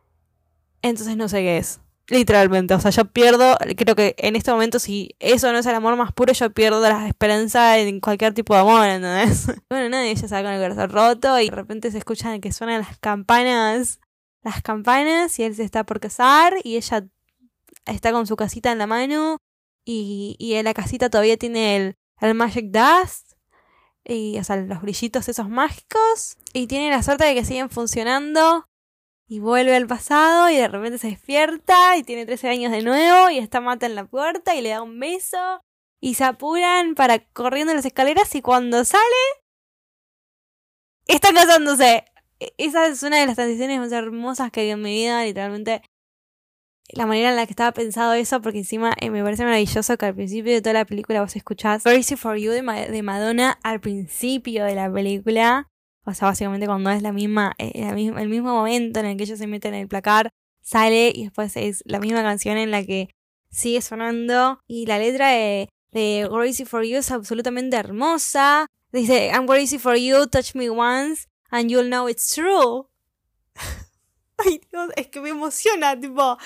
entonces 0.83 1.16
no 1.16 1.29
sé 1.29 1.38
qué 1.38 1.59
es. 1.59 1.81
Literalmente, 2.09 2.75
o 2.75 2.81
sea, 2.81 2.90
yo 2.90 3.07
pierdo, 3.07 3.57
creo 3.77 3.97
que 3.97 4.14
en 4.19 4.37
este 4.37 4.51
momento 4.51 4.79
si 4.79 5.17
eso 5.21 5.51
no 5.53 5.59
es 5.59 5.64
el 5.64 5.75
amor 5.75 5.97
más 5.97 6.12
puro, 6.12 6.35
yo 6.35 6.51
pierdo 6.53 6.83
la 6.83 7.09
esperanza 7.09 7.79
en 7.79 8.01
cualquier 8.01 8.35
tipo 8.35 8.53
de 8.53 8.61
amor, 8.61 8.87
¿entendés? 8.87 9.47
Bueno, 9.71 9.88
nadie 9.88 10.11
ella 10.11 10.29
se 10.29 10.43
con 10.43 10.53
el 10.53 10.61
corazón 10.61 10.90
roto 10.90 11.40
y 11.40 11.49
de 11.49 11.57
repente 11.57 11.90
se 11.90 11.97
escuchan 11.97 12.43
que 12.43 12.53
suenan 12.53 12.83
las 12.83 12.99
campanas, 12.99 14.01
las 14.43 14.61
campanas 14.61 15.38
y 15.38 15.45
él 15.45 15.55
se 15.55 15.64
está 15.64 15.85
por 15.85 15.99
casar 15.99 16.55
y 16.62 16.77
ella 16.77 17.07
está 17.87 18.12
con 18.12 18.27
su 18.27 18.37
casita 18.37 18.71
en 18.71 18.79
la 18.79 18.87
mano 18.87 19.38
y, 19.87 20.37
y 20.38 20.62
la 20.62 20.75
casita 20.75 21.09
todavía 21.09 21.38
tiene 21.38 21.77
el, 21.77 21.97
el 22.21 22.35
Magic 22.35 22.67
Dust 22.67 23.33
y, 24.05 24.38
o 24.38 24.45
sea, 24.45 24.57
los 24.57 24.83
brillitos 24.83 25.31
esos 25.31 25.49
mágicos 25.49 26.37
y 26.53 26.67
tiene 26.67 26.90
la 26.90 27.03
suerte 27.03 27.25
de 27.25 27.35
que 27.35 27.47
siguen 27.47 27.71
funcionando 27.71 28.69
y 29.28 29.40
vuelve 29.40 29.74
al 29.74 29.87
pasado 29.87 30.50
y 30.50 30.56
de 30.56 30.68
repente 30.68 30.98
se 30.98 31.08
despierta 31.08 31.96
y 31.96 32.02
tiene 32.02 32.26
13 32.26 32.48
años 32.48 32.72
de 32.72 32.82
nuevo 32.82 33.30
y 33.30 33.38
está 33.38 33.60
mata 33.60 33.87
en 33.87 33.94
la 33.94 34.04
puerta 34.04 34.54
y 34.54 34.60
le 34.60 34.70
da 34.70 34.82
un 34.82 34.98
beso 34.98 35.60
y 36.00 36.14
se 36.14 36.24
apuran 36.24 36.94
para 36.94 37.20
corriendo 37.32 37.72
las 37.72 37.87
escaleras 37.87 38.34
y 38.34 38.42
cuando 38.42 38.84
sale 38.84 39.02
están 41.06 41.34
casándose. 41.34 42.04
E-, 42.40 42.54
esa 42.58 42.87
es 42.87 43.02
una 43.02 43.18
de 43.18 43.26
las 43.26 43.37
transiciones 43.37 43.78
más 43.78 43.92
hermosas 43.92 44.50
que 44.50 44.60
hay 44.60 44.70
en 44.70 44.82
mi 44.82 44.94
vida, 44.94 45.24
literalmente 45.24 45.82
la 46.90 47.06
manera 47.06 47.30
en 47.30 47.37
la 47.37 47.46
que 47.46 47.52
estaba 47.52 47.72
pensado 47.72 48.12
eso, 48.12 48.42
porque 48.42 48.58
encima 48.58 48.94
eh, 49.00 49.08
me 49.08 49.22
parece 49.22 49.44
maravilloso 49.44 49.96
que 49.96 50.06
al 50.06 50.14
principio 50.14 50.52
de 50.52 50.60
toda 50.60 50.74
la 50.74 50.84
película 50.84 51.22
vos 51.22 51.34
escuchás 51.34 51.82
Crazy 51.82 52.16
for 52.16 52.37
You 52.37 52.52
de 52.52 53.02
Madonna 53.02 53.58
al 53.62 53.80
principio 53.80 54.64
de 54.64 54.74
la 54.74 54.92
película. 54.92 55.68
O 56.05 56.12
sea, 56.12 56.29
básicamente 56.29 56.67
cuando 56.67 56.90
es 56.90 57.03
la 57.03 57.12
misma, 57.12 57.55
eh, 57.59 57.73
el 57.75 58.29
mismo 58.29 58.53
momento 58.53 59.01
en 59.01 59.07
el 59.07 59.17
que 59.17 59.25
ellos 59.25 59.38
se 59.38 59.47
meten 59.47 59.75
en 59.75 59.81
el 59.83 59.88
placar, 59.88 60.31
sale 60.61 61.12
y 61.14 61.25
después 61.25 61.57
es 61.57 61.83
la 61.87 62.01
misma 62.01 62.23
canción 62.23 62.57
en 62.57 62.71
la 62.71 62.85
que 62.85 63.09
sigue 63.51 63.81
sonando. 63.81 64.61
Y 64.67 64.87
la 64.87 64.99
letra 64.99 65.29
de, 65.31 65.69
de 65.93 66.29
Crazy 66.31 66.64
for 66.64 66.85
You 66.85 66.99
es 66.99 67.11
absolutamente 67.11 67.77
hermosa. 67.77 68.67
Dice, 68.93 69.31
I'm 69.33 69.47
crazy 69.47 69.79
for 69.79 69.97
you, 69.97 70.27
touch 70.27 70.55
me 70.55 70.71
once, 70.71 71.27
and 71.51 71.69
you'll 71.69 71.88
know 71.88 72.09
it's 72.09 72.33
true. 72.33 72.87
Ay 74.38 74.61
Dios, 74.71 74.90
es 74.97 75.09
que 75.09 75.21
me 75.21 75.31
emociona, 75.31 75.99
tipo, 75.99 76.38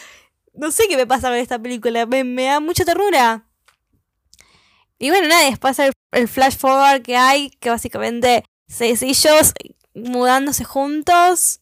no 0.55 0.71
sé 0.71 0.88
qué 0.88 0.97
me 0.97 1.07
pasa 1.07 1.29
con 1.29 1.37
esta 1.37 1.59
película, 1.59 2.07
me, 2.07 2.44
da 2.44 2.61
mucha 2.61 2.85
ternura. 2.85 3.47
Y 4.99 5.11
bueno, 5.11 5.29
nada, 5.29 5.49
después 5.49 5.79
el, 5.79 5.92
el 6.12 6.27
flash 6.27 6.57
forward 6.57 7.03
que 7.03 7.16
hay, 7.16 7.51
que 7.51 7.71
básicamente 7.71 8.44
seis 8.68 9.02
ellos 9.02 9.54
mudándose 9.94 10.64
juntos, 10.64 11.61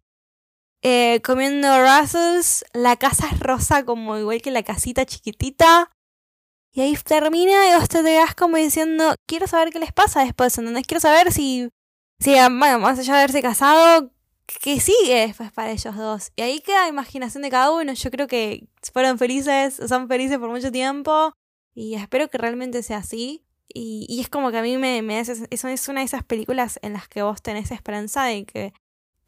eh, 0.82 1.20
comiendo 1.24 1.68
Russell's, 1.82 2.64
la 2.72 2.96
casa 2.96 3.28
es 3.32 3.40
rosa 3.40 3.84
como 3.84 4.18
igual 4.18 4.42
que 4.42 4.50
la 4.50 4.62
casita 4.62 5.06
chiquitita. 5.06 5.90
Y 6.72 6.82
ahí 6.82 6.94
termina 6.96 7.70
y 7.70 7.74
vos 7.74 7.88
te 7.88 8.02
quedás 8.02 8.34
como 8.34 8.58
diciendo, 8.58 9.14
quiero 9.26 9.46
saber 9.46 9.70
qué 9.70 9.78
les 9.78 9.92
pasa 9.92 10.22
después, 10.22 10.58
¿entendés? 10.58 10.86
Quiero 10.86 11.00
saber 11.00 11.32
si, 11.32 11.70
si 12.20 12.32
bueno, 12.34 12.78
más 12.78 12.98
allá 12.98 13.14
de 13.14 13.18
haberse 13.20 13.40
casado, 13.40 14.10
que 14.46 14.78
sigue 14.80 15.26
después 15.26 15.50
para 15.52 15.70
ellos 15.70 15.96
dos. 15.96 16.32
Y 16.36 16.42
ahí 16.42 16.60
queda 16.60 16.88
imaginación 16.88 17.42
de 17.42 17.50
cada 17.50 17.70
uno. 17.72 17.92
Yo 17.94 18.10
creo 18.10 18.26
que 18.26 18.68
fueron 18.92 19.18
felices, 19.18 19.80
son 19.88 20.06
felices 20.08 20.38
por 20.38 20.50
mucho 20.50 20.70
tiempo. 20.70 21.32
Y 21.74 21.94
espero 21.94 22.28
que 22.28 22.38
realmente 22.38 22.82
sea 22.82 22.98
así. 22.98 23.45
Y, 23.72 24.06
y 24.08 24.20
es 24.20 24.28
como 24.28 24.50
que 24.50 24.58
a 24.58 24.62
mí 24.62 24.76
me, 24.76 25.02
me 25.02 25.18
hace. 25.18 25.46
Eso 25.50 25.68
es 25.68 25.88
una 25.88 26.00
de 26.00 26.06
esas 26.06 26.24
películas 26.24 26.78
en 26.82 26.92
las 26.92 27.08
que 27.08 27.22
vos 27.22 27.42
tenés 27.42 27.70
esperanza 27.70 28.24
de 28.24 28.44
que. 28.44 28.72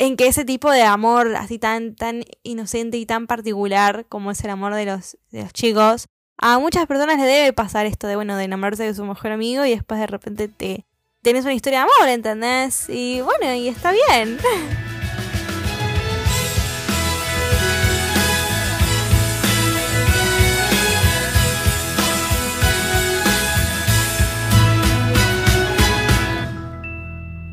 En 0.00 0.16
que 0.16 0.28
ese 0.28 0.44
tipo 0.44 0.70
de 0.70 0.82
amor 0.82 1.34
así 1.34 1.58
tan, 1.58 1.96
tan 1.96 2.22
inocente 2.44 2.98
y 2.98 3.04
tan 3.04 3.26
particular 3.26 4.06
como 4.08 4.30
es 4.30 4.44
el 4.44 4.50
amor 4.50 4.74
de 4.76 4.84
los, 4.84 5.18
de 5.32 5.42
los 5.42 5.52
chicos, 5.52 6.06
a 6.36 6.60
muchas 6.60 6.86
personas 6.86 7.18
le 7.18 7.24
debe 7.24 7.52
pasar 7.52 7.84
esto 7.86 8.06
de, 8.06 8.14
bueno, 8.14 8.36
de 8.36 8.44
enamorarse 8.44 8.84
de 8.84 8.94
su 8.94 9.04
mejor 9.04 9.32
amigo 9.32 9.64
y 9.64 9.70
después 9.70 9.98
de 9.98 10.06
repente 10.06 10.46
te 10.46 10.86
tenés 11.22 11.44
una 11.44 11.54
historia 11.54 11.80
de 11.80 11.84
amor, 11.84 12.08
¿entendés? 12.08 12.88
Y 12.88 13.20
bueno, 13.22 13.52
y 13.54 13.66
está 13.66 13.90
bien. 13.90 14.38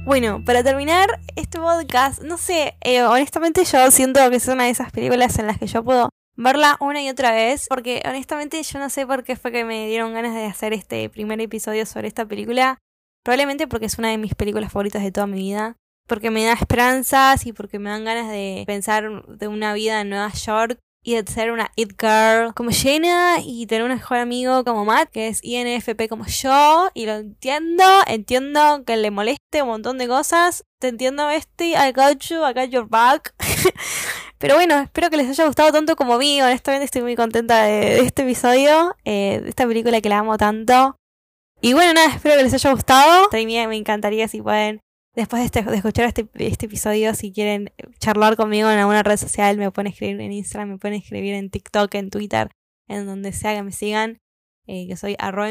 Bueno, 0.05 0.43
para 0.45 0.63
terminar 0.63 1.19
este 1.35 1.57
podcast, 1.57 2.21
no 2.21 2.37
sé, 2.37 2.77
eh, 2.81 3.01
honestamente 3.01 3.63
yo 3.65 3.89
siento 3.89 4.29
que 4.29 4.35
es 4.35 4.47
una 4.47 4.65
de 4.65 4.69
esas 4.69 4.91
películas 4.91 5.39
en 5.39 5.47
las 5.47 5.57
que 5.57 5.65
yo 5.65 5.83
puedo 5.83 6.09
verla 6.35 6.77
una 6.79 7.01
y 7.01 7.09
otra 7.09 7.31
vez, 7.31 7.65
porque 7.67 8.03
honestamente 8.05 8.61
yo 8.61 8.77
no 8.77 8.91
sé 8.91 9.07
por 9.07 9.23
qué 9.23 9.35
fue 9.35 9.51
que 9.51 9.65
me 9.65 9.87
dieron 9.87 10.13
ganas 10.13 10.35
de 10.35 10.45
hacer 10.45 10.73
este 10.73 11.09
primer 11.09 11.41
episodio 11.41 11.87
sobre 11.87 12.07
esta 12.07 12.23
película. 12.23 12.77
Probablemente 13.23 13.67
porque 13.67 13.87
es 13.87 13.97
una 13.97 14.09
de 14.09 14.19
mis 14.19 14.35
películas 14.35 14.71
favoritas 14.71 15.01
de 15.01 15.11
toda 15.11 15.25
mi 15.25 15.39
vida, 15.39 15.75
porque 16.07 16.29
me 16.29 16.45
da 16.45 16.53
esperanzas 16.53 17.47
y 17.47 17.51
porque 17.51 17.79
me 17.79 17.89
dan 17.89 18.05
ganas 18.05 18.29
de 18.29 18.63
pensar 18.67 19.25
de 19.25 19.47
una 19.47 19.73
vida 19.73 20.01
en 20.01 20.09
Nueva 20.09 20.31
York 20.33 20.77
y 21.05 21.13
de 21.13 21.31
ser 21.31 21.51
una 21.51 21.71
it 21.75 21.93
girl 22.01 22.51
como 22.55 22.71
Jenna 22.71 23.35
y 23.45 23.67
tener 23.67 23.83
un 23.83 23.91
mejor 23.91 24.17
amigo 24.17 24.63
como 24.63 24.85
Matt, 24.85 25.09
que 25.11 25.27
es 25.27 25.39
INFP 25.43 26.09
como 26.09 26.25
yo, 26.25 26.89
y 26.95 27.05
lo 27.05 27.13
entiendo, 27.13 27.83
entiendo 28.07 28.83
que 28.85 28.97
le 28.97 29.11
moleste 29.11 29.61
un 29.61 29.67
montón 29.67 29.99
de 29.99 30.07
cosas, 30.07 30.65
te 30.81 30.87
entiendo 30.87 31.29
este, 31.29 31.69
I 31.69 31.91
got 31.95 32.17
you, 32.23 32.37
I 32.37 32.53
got 32.53 32.69
your 32.71 32.89
back. 32.89 33.35
Pero 34.39 34.55
bueno, 34.55 34.79
espero 34.79 35.11
que 35.11 35.17
les 35.17 35.29
haya 35.29 35.45
gustado 35.45 35.71
tanto 35.71 35.95
como 35.95 36.15
a 36.15 36.17
mí, 36.17 36.41
honestamente 36.41 36.85
estoy 36.85 37.03
muy 37.03 37.15
contenta 37.15 37.63
de, 37.63 37.99
este 37.99 38.23
episodio, 38.23 38.95
eh, 39.05 39.41
de 39.43 39.49
esta 39.49 39.67
película 39.67 40.01
que 40.01 40.09
la 40.09 40.17
amo 40.17 40.37
tanto. 40.37 40.95
Y 41.61 41.73
bueno, 41.73 41.93
nada, 41.93 42.15
espero 42.15 42.35
que 42.35 42.43
les 42.43 42.53
haya 42.53 42.71
gustado. 42.71 43.27
También 43.29 43.69
me 43.69 43.77
encantaría 43.77 44.27
si 44.27 44.41
pueden 44.41 44.81
Después 45.15 45.39
de, 45.39 45.45
este, 45.45 45.75
escuchar 45.75 46.05
este, 46.07 46.27
este, 46.35 46.65
episodio, 46.65 47.15
si 47.15 47.31
quieren 47.31 47.71
charlar 47.99 48.35
conmigo 48.35 48.69
en 48.69 48.79
alguna 48.79 49.01
red 49.01 49.15
social, 49.15 49.57
me 49.57 49.71
pueden 49.71 49.91
escribir 49.91 50.19
en 50.19 50.33
Instagram, 50.33 50.71
me 50.71 50.77
pueden 50.77 50.97
escribir 50.97 51.35
en 51.35 51.49
TikTok, 51.49 51.93
en 51.95 52.09
Twitter, 52.09 52.49
en 52.89 53.05
donde 53.05 53.31
sea 53.31 53.55
que 53.55 53.63
me 53.63 53.71
sigan, 53.71 54.19
eh, 54.67 54.87
que 54.87 54.97
soy 54.97 55.15
arroba. 55.17 55.49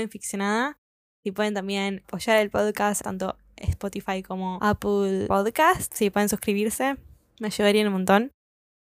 Y 1.27 1.31
pueden 1.31 1.55
también 1.55 2.03
apoyar 2.07 2.37
el 2.37 2.51
podcast, 2.51 3.03
tanto 3.03 3.39
Spotify 3.57 4.23
como 4.23 4.59
Apple 4.61 5.27
Podcast. 5.29 5.95
Si 5.95 6.11
pueden 6.11 6.29
suscribirse, 6.29 6.97
me 7.41 7.47
ayudarían 7.47 7.87
un 7.87 7.95
montón. 7.95 8.33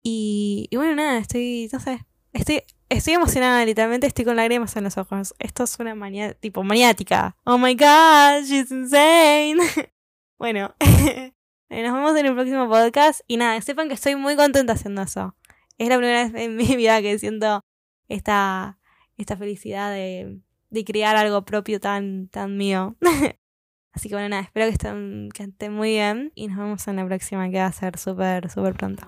Y, 0.04 0.68
y 0.70 0.76
bueno, 0.76 0.94
nada, 0.94 1.18
estoy, 1.18 1.68
no 1.72 1.80
sé, 1.80 2.06
estoy, 2.32 2.62
estoy 2.88 3.14
emocionada, 3.14 3.64
literalmente 3.64 4.06
estoy 4.06 4.24
con 4.24 4.36
lágrimas 4.36 4.76
en 4.76 4.84
los 4.84 4.96
ojos. 4.96 5.34
Esto 5.40 5.64
es 5.64 5.76
una 5.80 5.96
manía, 5.96 6.34
tipo 6.34 6.62
maniática. 6.62 7.36
Oh 7.44 7.58
my 7.58 7.74
god, 7.74 8.44
she's 8.44 8.70
insane. 8.70 9.58
Bueno, 10.40 10.74
nos 11.68 11.92
vemos 11.92 12.16
en 12.16 12.24
el 12.24 12.32
próximo 12.32 12.66
podcast. 12.66 13.20
Y 13.28 13.36
nada, 13.36 13.60
sepan 13.60 13.88
que 13.88 13.94
estoy 13.94 14.16
muy 14.16 14.36
contenta 14.36 14.72
haciendo 14.72 15.02
eso. 15.02 15.36
Es 15.76 15.90
la 15.90 15.98
primera 15.98 16.24
vez 16.24 16.34
en 16.34 16.56
mi 16.56 16.76
vida 16.76 17.02
que 17.02 17.18
siento 17.18 17.62
esta, 18.08 18.78
esta 19.18 19.36
felicidad 19.36 19.92
de, 19.92 20.40
de 20.70 20.84
crear 20.86 21.16
algo 21.16 21.44
propio 21.44 21.78
tan, 21.78 22.28
tan 22.28 22.56
mío. 22.56 22.96
Así 23.92 24.08
que 24.08 24.14
bueno, 24.14 24.30
nada, 24.30 24.42
espero 24.42 24.64
que 24.64 24.72
estén, 24.72 25.28
que 25.34 25.42
estén 25.42 25.74
muy 25.74 25.90
bien 25.90 26.32
y 26.34 26.48
nos 26.48 26.56
vemos 26.56 26.88
en 26.88 26.96
la 26.96 27.04
próxima 27.04 27.50
que 27.50 27.58
va 27.58 27.66
a 27.66 27.72
ser 27.72 27.98
súper, 27.98 28.48
súper 28.48 28.72
pronto. 28.72 29.06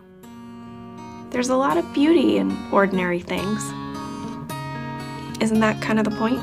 There's 1.31 1.49
a 1.49 1.57
lot 1.57 1.79
of 1.79 1.85
beauty 1.95 2.37
in 2.37 2.55
ordinary 2.71 3.23
things. 3.23 3.63
Isn't 5.41 5.61
that 5.61 5.81
kind 5.81 5.99
of 5.99 6.05
the 6.05 6.15
point? 6.15 6.43